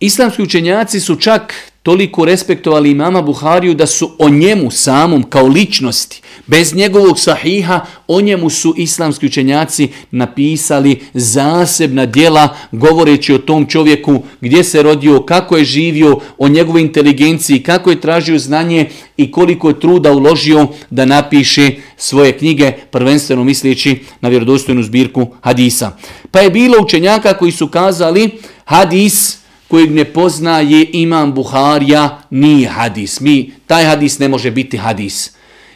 [0.00, 6.22] Islamski učenjaci su čak toliko respektovali imama Buhariju da su o njemu samom kao ličnosti,
[6.46, 14.22] bez njegovog sahiha, o njemu su islamski učenjaci napisali zasebna dijela govoreći o tom čovjeku
[14.40, 19.68] gdje se rodio, kako je živio, o njegovoj inteligenciji, kako je tražio znanje i koliko
[19.68, 25.96] je truda uložio da napiše svoje knjige, prvenstveno misleći na vjerodostojnu zbirku hadisa.
[26.30, 28.30] Pa je bilo učenjaka koji su kazali
[28.64, 29.41] hadis,
[29.72, 33.20] kojeg ne poznaje imam Buharija, nije hadis.
[33.20, 35.30] Mi, taj hadis ne može biti hadis.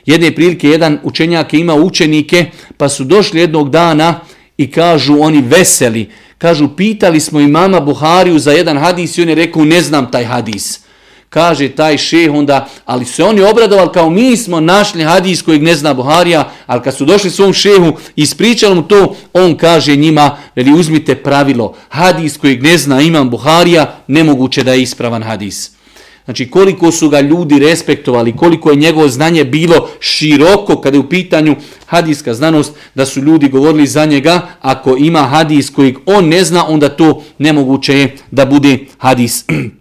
[0.06, 4.20] Jedne prilike, jedan učenjak je imao učenike, pa su došli jednog dana
[4.58, 6.10] i kažu oni veseli.
[6.38, 10.24] Kažu, pitali smo imama Buhariju za jedan hadis i on je rekao, ne znam taj
[10.24, 10.85] hadis
[11.28, 15.74] kaže taj šeh onda, ali se oni obradovali kao mi smo našli hadis kojeg ne
[15.74, 20.36] zna Buharija, ali kad su došli svom šehu i ispričali mu to, on kaže njima,
[20.56, 25.76] veli uzmite pravilo, hadis kojeg ne zna imam Buharija, nemoguće da je ispravan hadis.
[26.24, 31.08] Znači koliko su ga ljudi respektovali, koliko je njegovo znanje bilo široko kada je u
[31.08, 31.56] pitanju
[31.86, 36.68] hadijska znanost, da su ljudi govorili za njega, ako ima hadis kojeg on ne zna,
[36.68, 39.44] onda to nemoguće je da bude hadis.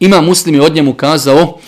[0.00, 1.58] ima muslim je od njemu kazao,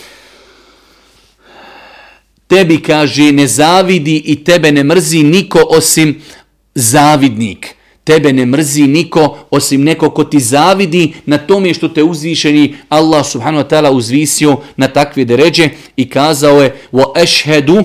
[2.47, 6.21] tebi kaže ne zavidi i tebe ne mrzi niko osim
[6.75, 7.75] zavidnik.
[8.05, 13.27] Tebe ne mrzi niko osim neko ko ti zavidi na tome što te uzvišeni Allah
[13.27, 17.85] subhanahu wa ta'ala uzvisio na takve deređe i kazao je wa ashhadu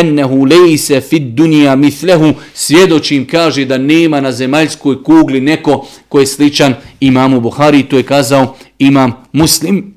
[0.00, 6.26] ennehu lejse fit dunija mithlehu svjedočim kaže da nema na zemaljskoj kugli neko koji je
[6.26, 9.94] sličan imamu Buhari to je kazao imam muslim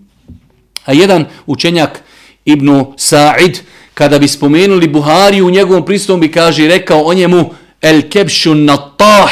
[0.85, 2.03] a jedan učenjak
[2.45, 3.59] Ibnu Sa'id
[3.93, 7.49] kada bi spomenuli Buhari u njegovom pristom bi kaže rekao o njemu
[7.81, 9.31] el kebšu natah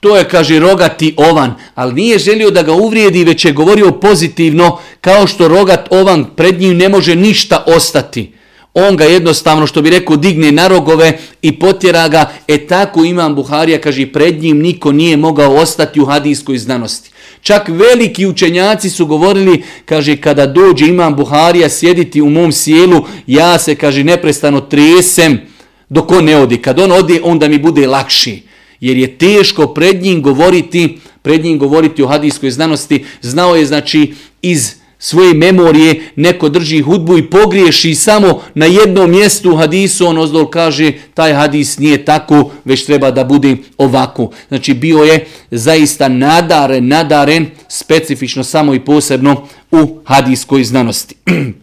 [0.00, 4.78] To je, kaže, rogati ovan, ali nije želio da ga uvrijedi, već je govorio pozitivno,
[5.00, 8.32] kao što rogat ovan pred njim ne može ništa ostati.
[8.74, 13.34] On ga jednostavno, što bi rekao, digne na rogove i potjera ga, e tako imam
[13.34, 17.10] Buharija, kaže, pred njim niko nije mogao ostati u hadijskoj znanosti.
[17.42, 23.58] Čak veliki učenjaci su govorili, kaže, kada dođe imam Buharija sjediti u mom sjelu, ja
[23.58, 25.40] se, kaže, neprestano tresem
[25.88, 26.56] dok on ne odi.
[26.56, 28.42] Kad on odi, onda mi bude lakši
[28.80, 33.04] jer je teško pred njim govoriti, pred njim govoriti o hadijskoj znanosti.
[33.22, 39.56] Znao je znači iz svoje memorije neko drži hudbu i pogriješi samo na jednom mjestu
[39.56, 44.30] hadisu, on ozdol kaže taj hadis nije tako, već treba da bude ovako.
[44.48, 51.14] Znači bio je zaista nadaren, nadaren, specifično samo i posebno u hadiskoj znanosti.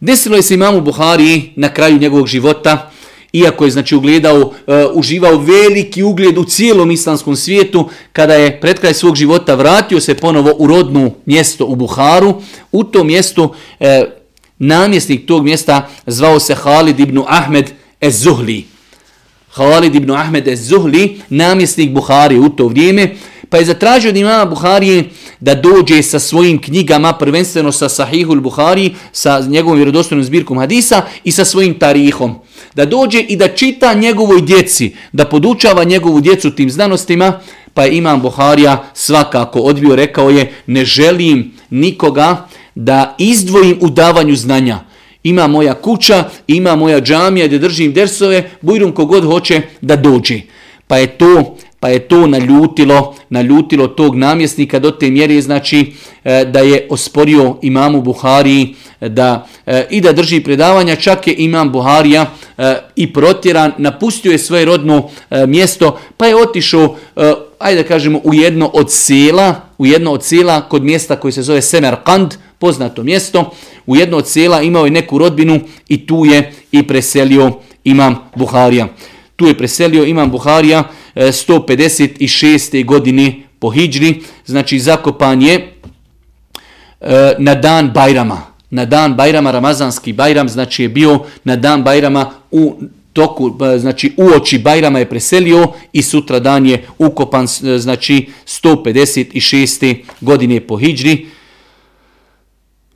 [0.00, 2.90] Desilo je se imamu Buhari na kraju njegovog života,
[3.32, 4.52] iako je znači ugledao, uh,
[4.94, 10.14] uživao veliki ugled u cijelom islamskom svijetu, kada je pred kraj svog života vratio se
[10.14, 14.04] ponovo u rodnu mjesto u Buharu, u tom mjestu e, eh,
[14.58, 17.70] namjesnik tog mjesta zvao se Halid ibn Ahmed
[18.00, 18.64] Ez-Zuhli.
[19.50, 23.14] Halid ibn Ahmed Ez-Zuhli, namjesnik Buhari u to vrijeme,
[23.48, 25.04] pa je zatražio od imama Buharije
[25.40, 31.32] da dođe sa svojim knjigama, prvenstveno sa Sahihul Buhari, sa njegovom vjerodostojnom zbirkom hadisa i
[31.32, 32.34] sa svojim tarihom
[32.74, 37.40] da dođe i da čita njegovoj djeci, da podučava njegovu djecu tim znanostima,
[37.74, 44.36] pa je imam Buharija svakako odbio, rekao je, ne želim nikoga da izdvojim u davanju
[44.36, 44.78] znanja.
[45.22, 50.40] Ima moja kuća, ima moja džamija gdje držim dersove, bujrum kogod hoće da dođe.
[50.86, 55.92] Pa je to pa je to naljutilo, naljutilo tog namjesnika do te mjere znači
[56.24, 61.34] e, da je osporio imamu Buhari e, da e, i da drži predavanja, čak je
[61.38, 62.26] imam Buharija
[62.96, 65.10] i protjeran, napustio je svoje rodno
[65.46, 66.96] mjesto, pa je otišao,
[67.58, 71.42] ajde da kažemo, u jedno od sela, u jedno od sela kod mjesta koji se
[71.42, 73.50] zove Semerkand, poznato mjesto,
[73.86, 77.52] u jedno od sela imao je neku rodbinu i tu je i preselio
[77.84, 78.88] imam Buharija.
[79.36, 80.84] Tu je preselio imam Buharija,
[81.18, 82.84] E, 156.
[82.84, 85.72] godine po Hidžri, znači zakopan je
[87.00, 88.42] e, na dan Bajrama.
[88.70, 92.76] Na dan Bajrama, Ramazanski Bajram, znači je bio na dan Bajrama u
[93.12, 97.46] toku, e, znači u oči Bajrama je preselio i sutra dan je ukopan,
[97.78, 99.96] znači 156.
[100.20, 101.26] godine po Hidžri.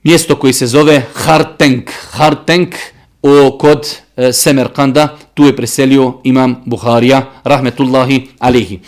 [0.02, 1.90] Mjesto koji se zove Hartenk.
[2.10, 2.74] Hartenk
[3.22, 8.80] o, kod e, Semerkanda, tu je preselio imam Buharija, rahmetullahi alihi.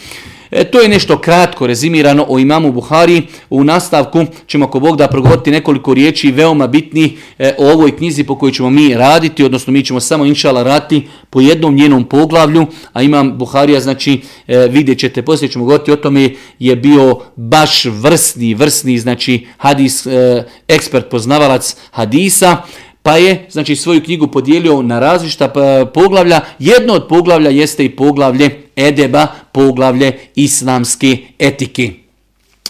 [0.55, 3.23] E, to je nešto kratko rezimirano o imamu Buhari.
[3.51, 8.25] U nastavku ćemo ako Bog da progovoriti nekoliko riječi veoma bitnih e, o ovoj knjizi
[8.25, 12.67] po kojoj ćemo mi raditi, odnosno mi ćemo samo inšala rati po jednom njenom poglavlju,
[12.93, 17.85] a imam Buharija, znači e, vidjet ćete, poslije ćemo govoriti o tome, je bio baš
[17.85, 22.57] vrsni, vrsni, znači hadis, e, ekspert, poznavalac hadisa,
[23.05, 26.41] pa je znači svoju knjigu podijelio na različita pa, poglavlja.
[26.59, 31.91] Jedno od poglavlja jeste i poglavlje Edeba, poglavlje islamske etike.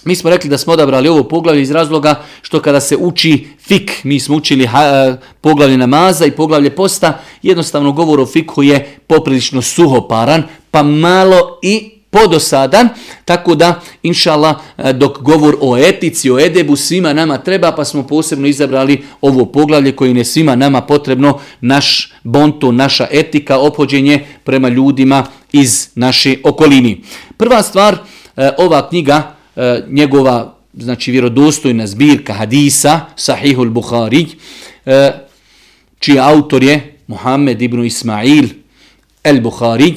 [0.05, 4.05] Mi smo rekli da smo odabrali ovo poglavlje iz razloga što kada se uči fik,
[4.05, 8.97] mi smo učili ha, e, poglavlje namaza i poglavlje posta, jednostavno govor o fiku je
[9.07, 12.89] poprilično suhoparan, pa malo i podosadan,
[13.25, 17.85] tako da, inša Allah, e, dok govor o etici, o edebu svima nama treba, pa
[17.85, 24.27] smo posebno izabrali ovo poglavlje koji ne svima nama potrebno, naš bonto, naša etika, opođenje
[24.45, 27.03] prema ljudima iz naše okolini.
[27.37, 27.99] Prva stvar,
[28.37, 34.27] e, ova knjiga, e, njegova znači vjerodostojna zbirka hadisa, Sahihul Bukhari,
[35.99, 38.49] čiji autor je Muhammed ibn Ismail
[39.25, 39.95] el Bukhari,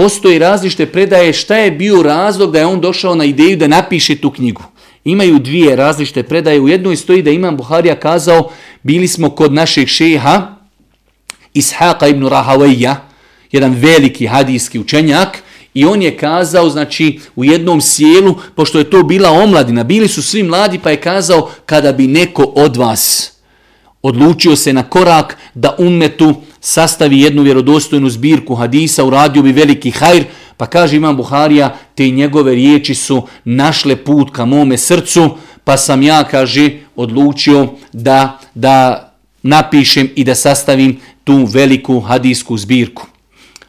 [0.00, 4.16] postoji različite predaje šta je bio razlog da je on došao na ideju da napiše
[4.16, 4.62] tu knjigu.
[5.04, 6.60] imaju dvije različite predaje.
[6.60, 8.50] U jednoj stoji da Imam Buharija kazao,
[8.82, 10.56] bili smo kod našeg šeha
[11.54, 12.94] Ishaqa ibn Rahawaija,
[13.52, 15.42] jedan veliki hadijski učenjak,
[15.74, 20.22] i on je kazao, znači, u jednom sjelu, pošto je to bila omladina, bili su
[20.22, 23.32] svi mladi, pa je kazao, kada bi neko od vas
[24.02, 30.24] odlučio se na korak da umetu sastavi jednu vjerodostojnu zbirku hadisa, uradio bi veliki hajr,
[30.56, 35.30] pa kaže Imam Buharija, te njegove riječi su našle put ka mome srcu,
[35.64, 39.06] pa sam ja, kaže, odlučio da, da
[39.42, 43.06] napišem i da sastavim tu veliku hadijsku zbirku.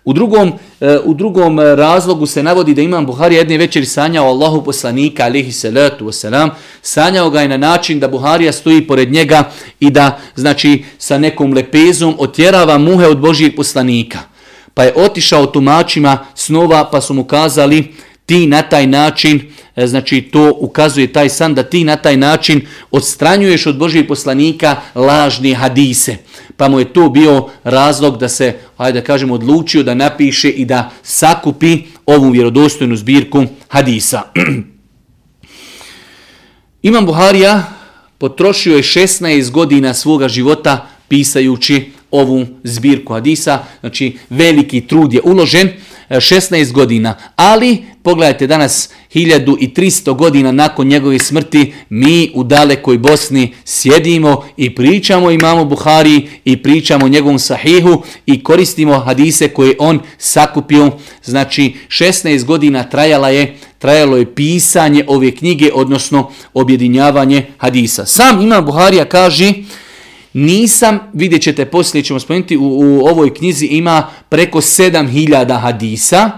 [0.03, 4.27] U drugom, e, u drugom e, razlogu se navodi da Imam Buhari jedne večeri sanjao
[4.27, 6.49] Allahu poslanika, alihi salatu wasalam,
[6.81, 11.53] sanjao ga je na način da Buharija stoji pored njega i da, znači, sa nekom
[11.53, 14.19] lepezom otjerava muhe od Božijeg poslanika.
[14.73, 17.93] Pa je otišao tumačima snova pa su mu kazali
[18.25, 19.41] ti na taj način,
[19.75, 24.75] e, znači to ukazuje taj san da ti na taj način odstranjuješ od Božijeg poslanika
[24.95, 26.17] lažne hadise.
[26.57, 30.65] Pa mu je to bio razlog da se, ajde da kažem, odlučio da napiše i
[30.65, 34.21] da sakupi ovu vjerodostojnu zbirku hadisa.
[36.81, 37.63] Imam Buharija
[38.17, 45.69] potrošio je 16 godina svoga života pisajući ovu zbirku hadisa, znači veliki trud je uložen,
[46.11, 53.53] E, 16 godina, ali pogledajte danas 1300 godina nakon njegove smrti mi u dalekoj Bosni
[53.65, 59.99] sjedimo i pričamo imamo Buhari i pričamo o njegovom sahihu i koristimo hadise koje on
[60.17, 60.91] sakupio.
[61.23, 68.05] Znači 16 godina trajala je trajalo je pisanje ove knjige, odnosno objedinjavanje hadisa.
[68.05, 69.53] Sam Imam Buharija kaže
[70.33, 76.31] Nisam, vidjet ćete poslije, ćemo spomenuti, u, u ovoj knjizi ima preko 7000 hadisa.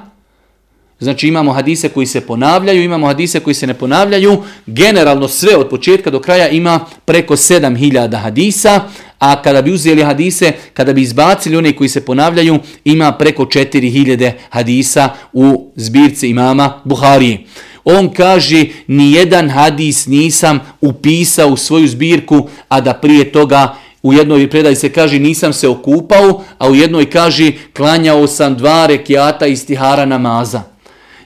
[1.00, 4.44] Znači imamo hadise koji se ponavljaju, imamo hadise koji se ne ponavljaju.
[4.66, 8.82] Generalno sve od početka do kraja ima preko 7000 hadisa,
[9.20, 14.32] a kada bi uzeli hadise, kada bi izbacili one koji se ponavljaju, ima preko 4000
[14.50, 17.38] hadisa u zbirci imama Buharije.
[17.84, 24.14] On kaže, ni jedan hadis nisam upisao u svoju zbirku, a da prije toga U
[24.14, 29.48] jednoj predaji se kaže nisam se okupao, a u jednoj kaže klanjao sam dva rekiata
[29.48, 30.62] iz tihara namaza.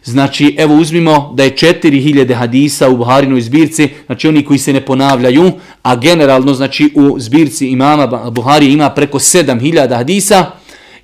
[0.03, 4.85] Znači, evo uzmimo da je 4000 hadisa u Buharinoj zbirci, znači oni koji se ne
[4.85, 5.51] ponavljaju,
[5.83, 10.51] a generalno znači u zbirci imama Buhari ima preko 7000 hadisa,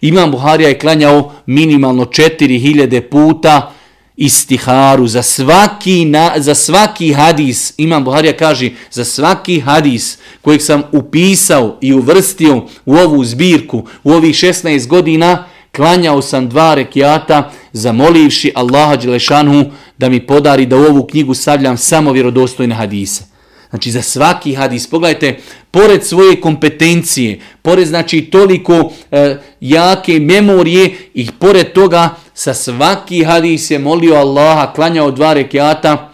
[0.01, 3.72] imam Buharija je klanjao minimalno 4000 puta,
[4.17, 10.83] istiharu, za svaki, na, za svaki hadis, Imam Buharija kaže, za svaki hadis kojeg sam
[10.91, 15.45] upisao i uvrstio u ovu zbirku u ovih 16 godina,
[15.75, 21.77] klanjao sam dva rekiata zamolivši Allaha Đelešanu da mi podari da u ovu knjigu stavljam
[21.77, 23.32] samo vjerodostojne hadise.
[23.73, 25.37] Znači za svaki hadis, pogledajte,
[25.71, 33.71] pored svoje kompetencije, pored znači toliko e, jake memorije i pored toga sa svaki hadis
[33.71, 36.13] je molio Allaha, klanjao dva rekiata,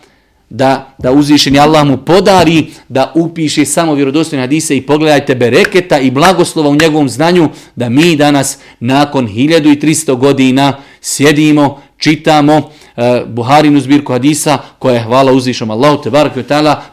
[0.50, 6.12] da, da uzvišeni Allah mu podari da upiše samo vjerodostojne hadise i pogledajte bereketa i
[6.12, 14.14] blagoslova u njegovom znanju da mi danas nakon 1300 godina sjedimo, čitamo Eh, Buharinu zbirku
[14.14, 16.34] hadisa koja je hvala uzvišom Allahu te barak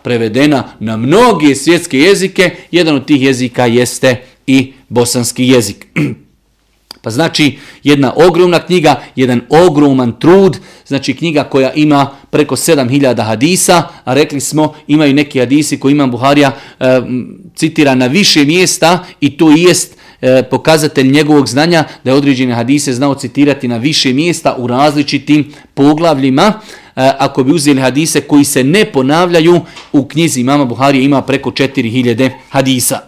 [0.02, 2.50] prevedena na mnoge svjetske jezike.
[2.70, 5.86] Jedan od tih jezika jeste i bosanski jezik.
[7.02, 13.82] Pa znači jedna ogromna knjiga, jedan ogroman trud, znači knjiga koja ima preko 7000 hadisa,
[14.04, 17.00] a rekli smo imaju neki hadisi koji imam Buharija e,
[17.54, 22.92] citira na više mjesta i to jest e, pokazatelj njegovog znanja da je određene hadise
[22.92, 26.52] znao citirati na više mjesta u različitim poglavljima.
[26.96, 29.60] E, ako bi uzeli hadise koji se ne ponavljaju,
[29.92, 33.00] u knjizi imama Buharija ima preko 4000 hadisa.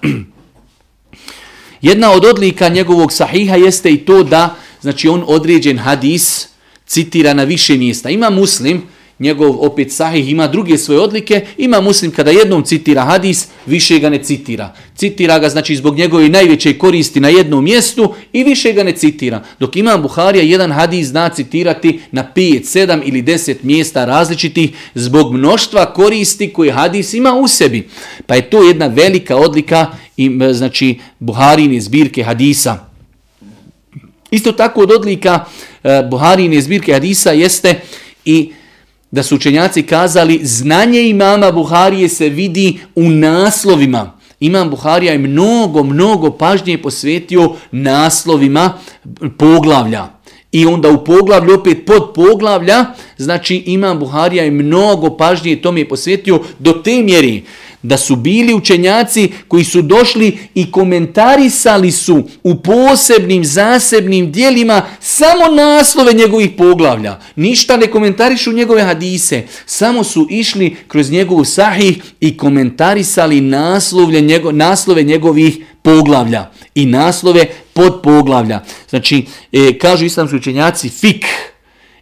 [1.82, 6.48] Jedna od odlika njegovog sahiha jeste i to da znači on određen hadis
[6.86, 8.10] citira na više mjesta.
[8.10, 8.82] Ima muslim,
[9.18, 14.10] njegov opet sahih ima druge svoje odlike, ima muslim kada jednom citira hadis, više ga
[14.10, 14.74] ne citira.
[14.96, 19.44] Citira ga znači zbog njegove najveće koristi na jednom mjestu i više ga ne citira.
[19.60, 25.32] Dok ima Buharija jedan hadis zna citirati na 5, 7 ili 10 mjesta različitih zbog
[25.32, 27.88] mnoštva koristi koje hadis ima u sebi.
[28.26, 32.88] Pa je to jedna velika odlika i znači Buharine zbirke hadisa.
[34.30, 35.44] Isto tako od odlika
[35.84, 37.80] eh, Buharine zbirke hadisa jeste
[38.24, 38.52] i
[39.10, 44.18] da su učenjaci kazali znanje imama Buharije se vidi u naslovima.
[44.40, 48.72] Imam Buharija je mnogo, mnogo pažnje posvetio naslovima
[49.38, 50.06] poglavlja.
[50.52, 52.84] I onda u poglavlju, opet pod poglavlja,
[53.16, 57.44] znači Imam Buharija je mnogo pažnje tome je posvetio do te mjeri
[57.82, 65.54] da su bili učenjaci koji su došli i komentarisali su u posebnim zasebnim dijelima samo
[65.56, 67.20] naslove njegovih poglavlja.
[67.36, 74.52] Ništa ne komentarišu njegove hadise, samo su išli kroz njegovu sahih i komentarisali naslove, njego,
[74.52, 78.60] naslove njegovih poglavlja i naslove pod poglavlja.
[78.90, 81.26] Znači, e, kažu islamski učenjaci, fik,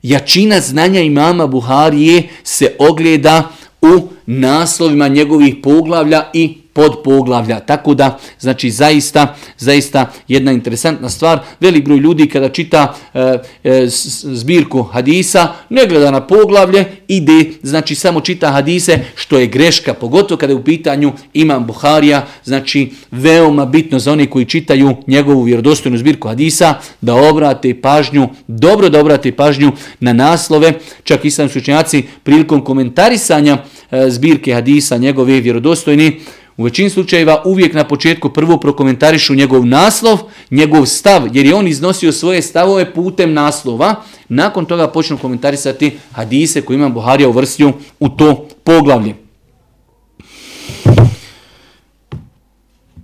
[0.03, 3.51] jačina znanja imama Buharije se ogleda
[3.81, 7.61] u naslovima njegovih poglavlja i pod poglavlja.
[7.61, 11.39] Tako da, znači, zaista, zaista jedna interesantna stvar.
[11.61, 13.87] Velik broj ljudi kada čita e, e,
[14.23, 20.39] zbirku hadisa, ne gleda na poglavlje, ide, znači, samo čita hadise, što je greška, pogotovo
[20.39, 25.99] kada je u pitanju imam Buharija, znači, veoma bitno za one koji čitaju njegovu vjerodostojnu
[25.99, 30.73] zbirku hadisa, da obrate pažnju, dobro da obrate pažnju na naslove,
[31.05, 33.59] čak i učenjaci prilikom komentarisanja
[33.91, 36.21] E, zbirke hadisa njegove vjerodostojni,
[36.57, 40.19] U većini slučajeva uvijek na početku prvo prokomentarišu njegov naslov,
[40.51, 43.95] njegov stav, jer je on iznosio svoje stavove putem naslova.
[44.29, 49.15] Nakon toga počnu komentarisati hadise koje imam Buharija uvrstio u to poglavlje.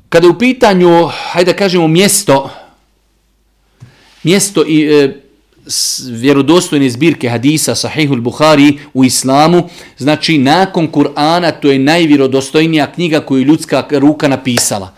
[0.09, 2.51] Kada je u pitanju, hajde da kažemo, mjesto,
[4.23, 5.22] mjesto i e,
[6.11, 13.39] vjerodostojne zbirke hadisa Sahihul Buhari u islamu, znači nakon Kur'ana to je najvjerodostojnija knjiga koju
[13.39, 14.95] je ljudska ruka napisala.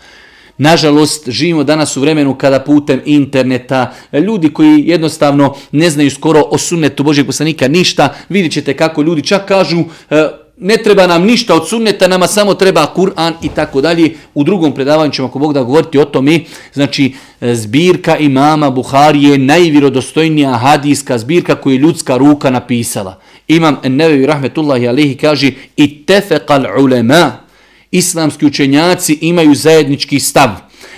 [0.57, 6.57] Nažalost, živimo danas u vremenu kada putem interneta, ljudi koji jednostavno ne znaju skoro o
[6.57, 11.55] sunnetu Božeg poslanika ništa, vidjet ćete kako ljudi čak kažu e, ne treba nam ništa
[11.55, 14.13] od sunneta, nama samo treba Kur'an i tako dalje.
[14.33, 16.39] U drugom predavanju ćemo ako Bog da govoriti o tome,
[16.73, 23.19] znači e, zbirka imama Buhari je najvirodostojnija hadijska zbirka koju je ljudska ruka napisala.
[23.47, 27.31] Imam Nevevi Rahmetullahi Alehi kaže i tefekal ulema,
[27.91, 30.49] islamski učenjaci imaju zajednički stav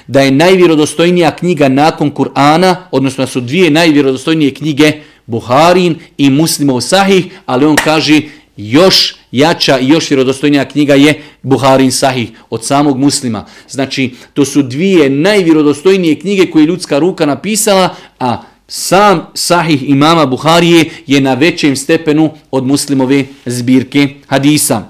[0.08, 4.92] da je najvjerodostojnija knjiga nakon Kur'ana, odnosno da su dvije najvjerodostojnije knjige
[5.26, 8.22] Buharin i Muslimov Sahih, ali on kaže
[8.58, 13.46] još jača i još vjerodostojnija knjiga je Buharin Sahih od samog muslima.
[13.70, 20.26] Znači, to su dvije najvjerodostojnije knjige koje je ljudska ruka napisala, a sam Sahih imama
[20.26, 24.86] Buharije je na većem stepenu od muslimove zbirke hadisa.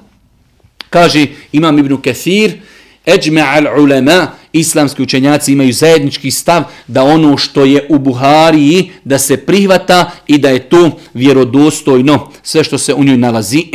[0.90, 2.52] Kaže imam Ibn Kathir,
[3.08, 9.20] Eđme al ulema, islamski učenjaci imaju zajednički stav da ono što je u Buhariji da
[9.20, 13.64] se prihvata i da je to vjerodostojno sve što se u njoj nalazi.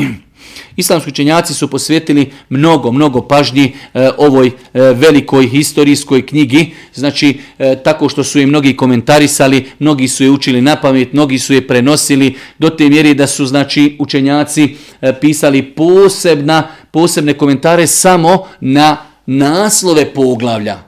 [0.77, 7.77] Islamski učenjaci su posvetili mnogo, mnogo pažnji e, ovoj e, velikoj historijskoj knjigi, znači e,
[7.85, 11.67] tako što su je mnogi komentarisali, mnogi su je učili na pamet, mnogi su je
[11.67, 19.12] prenosili do te mjeri da su znači učenjaci e, pisali posebna, posebne komentare samo na
[19.27, 20.79] naslove poglavlja.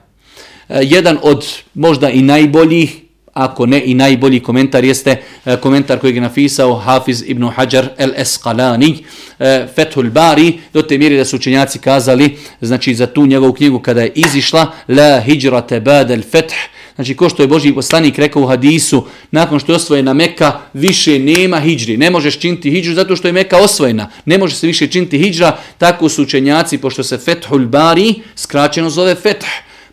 [0.69, 3.01] E, jedan od možda i najboljih,
[3.33, 9.03] ako ne i najbolji komentar, jeste e, komentar koji je napisao Hafiz ibn Hajar el-Esqalani,
[9.39, 13.79] e, Fethul Bari, do te mjeri da su učenjaci kazali, znači za tu njegovu knjigu
[13.79, 16.53] kada je izišla, La hijrate badel feth,
[16.95, 21.19] Znači, ko što je Boži poslanik rekao u hadisu, nakon što je osvojena Meka, više
[21.19, 21.97] nema hijđri.
[21.97, 24.09] Ne možeš činiti hijđru zato što je Meka osvojena.
[24.25, 29.15] Ne može se više činiti hijđra, tako su učenjaci, pošto se Fethul Bari skraćeno zove
[29.15, 29.45] Feth.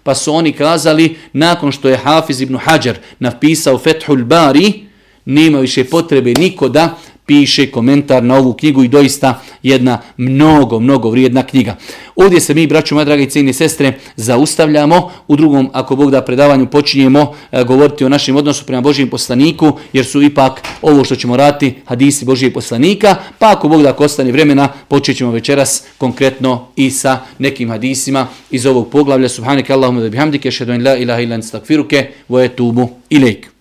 [0.02, 4.72] Pa su oni kazali, nakon što je Hafiz ibn Hajar napisao Fethul Bari,
[5.24, 11.10] nema više potrebe niko da piše komentar na ovu knjigu i doista jedna mnogo, mnogo
[11.10, 11.76] vrijedna knjiga.
[12.16, 15.10] Ovdje se mi, braću moja draga i cijene sestre, zaustavljamo.
[15.28, 19.72] U drugom, ako Bog da predavanju, počinjemo e, govoriti o našem odnosu prema Božijem poslaniku,
[19.92, 24.04] jer su ipak ovo što ćemo raditi hadisi Božijeg poslanika, pa ako Bog da ako
[24.04, 29.28] ostane vremena, počet ćemo večeras konkretno i sa nekim hadisima iz ovog poglavlja.
[29.28, 33.51] Subhanike Allahumma da bihamdike, šedun la ilaha ilan stakfiruke, voje tubu ilaiku.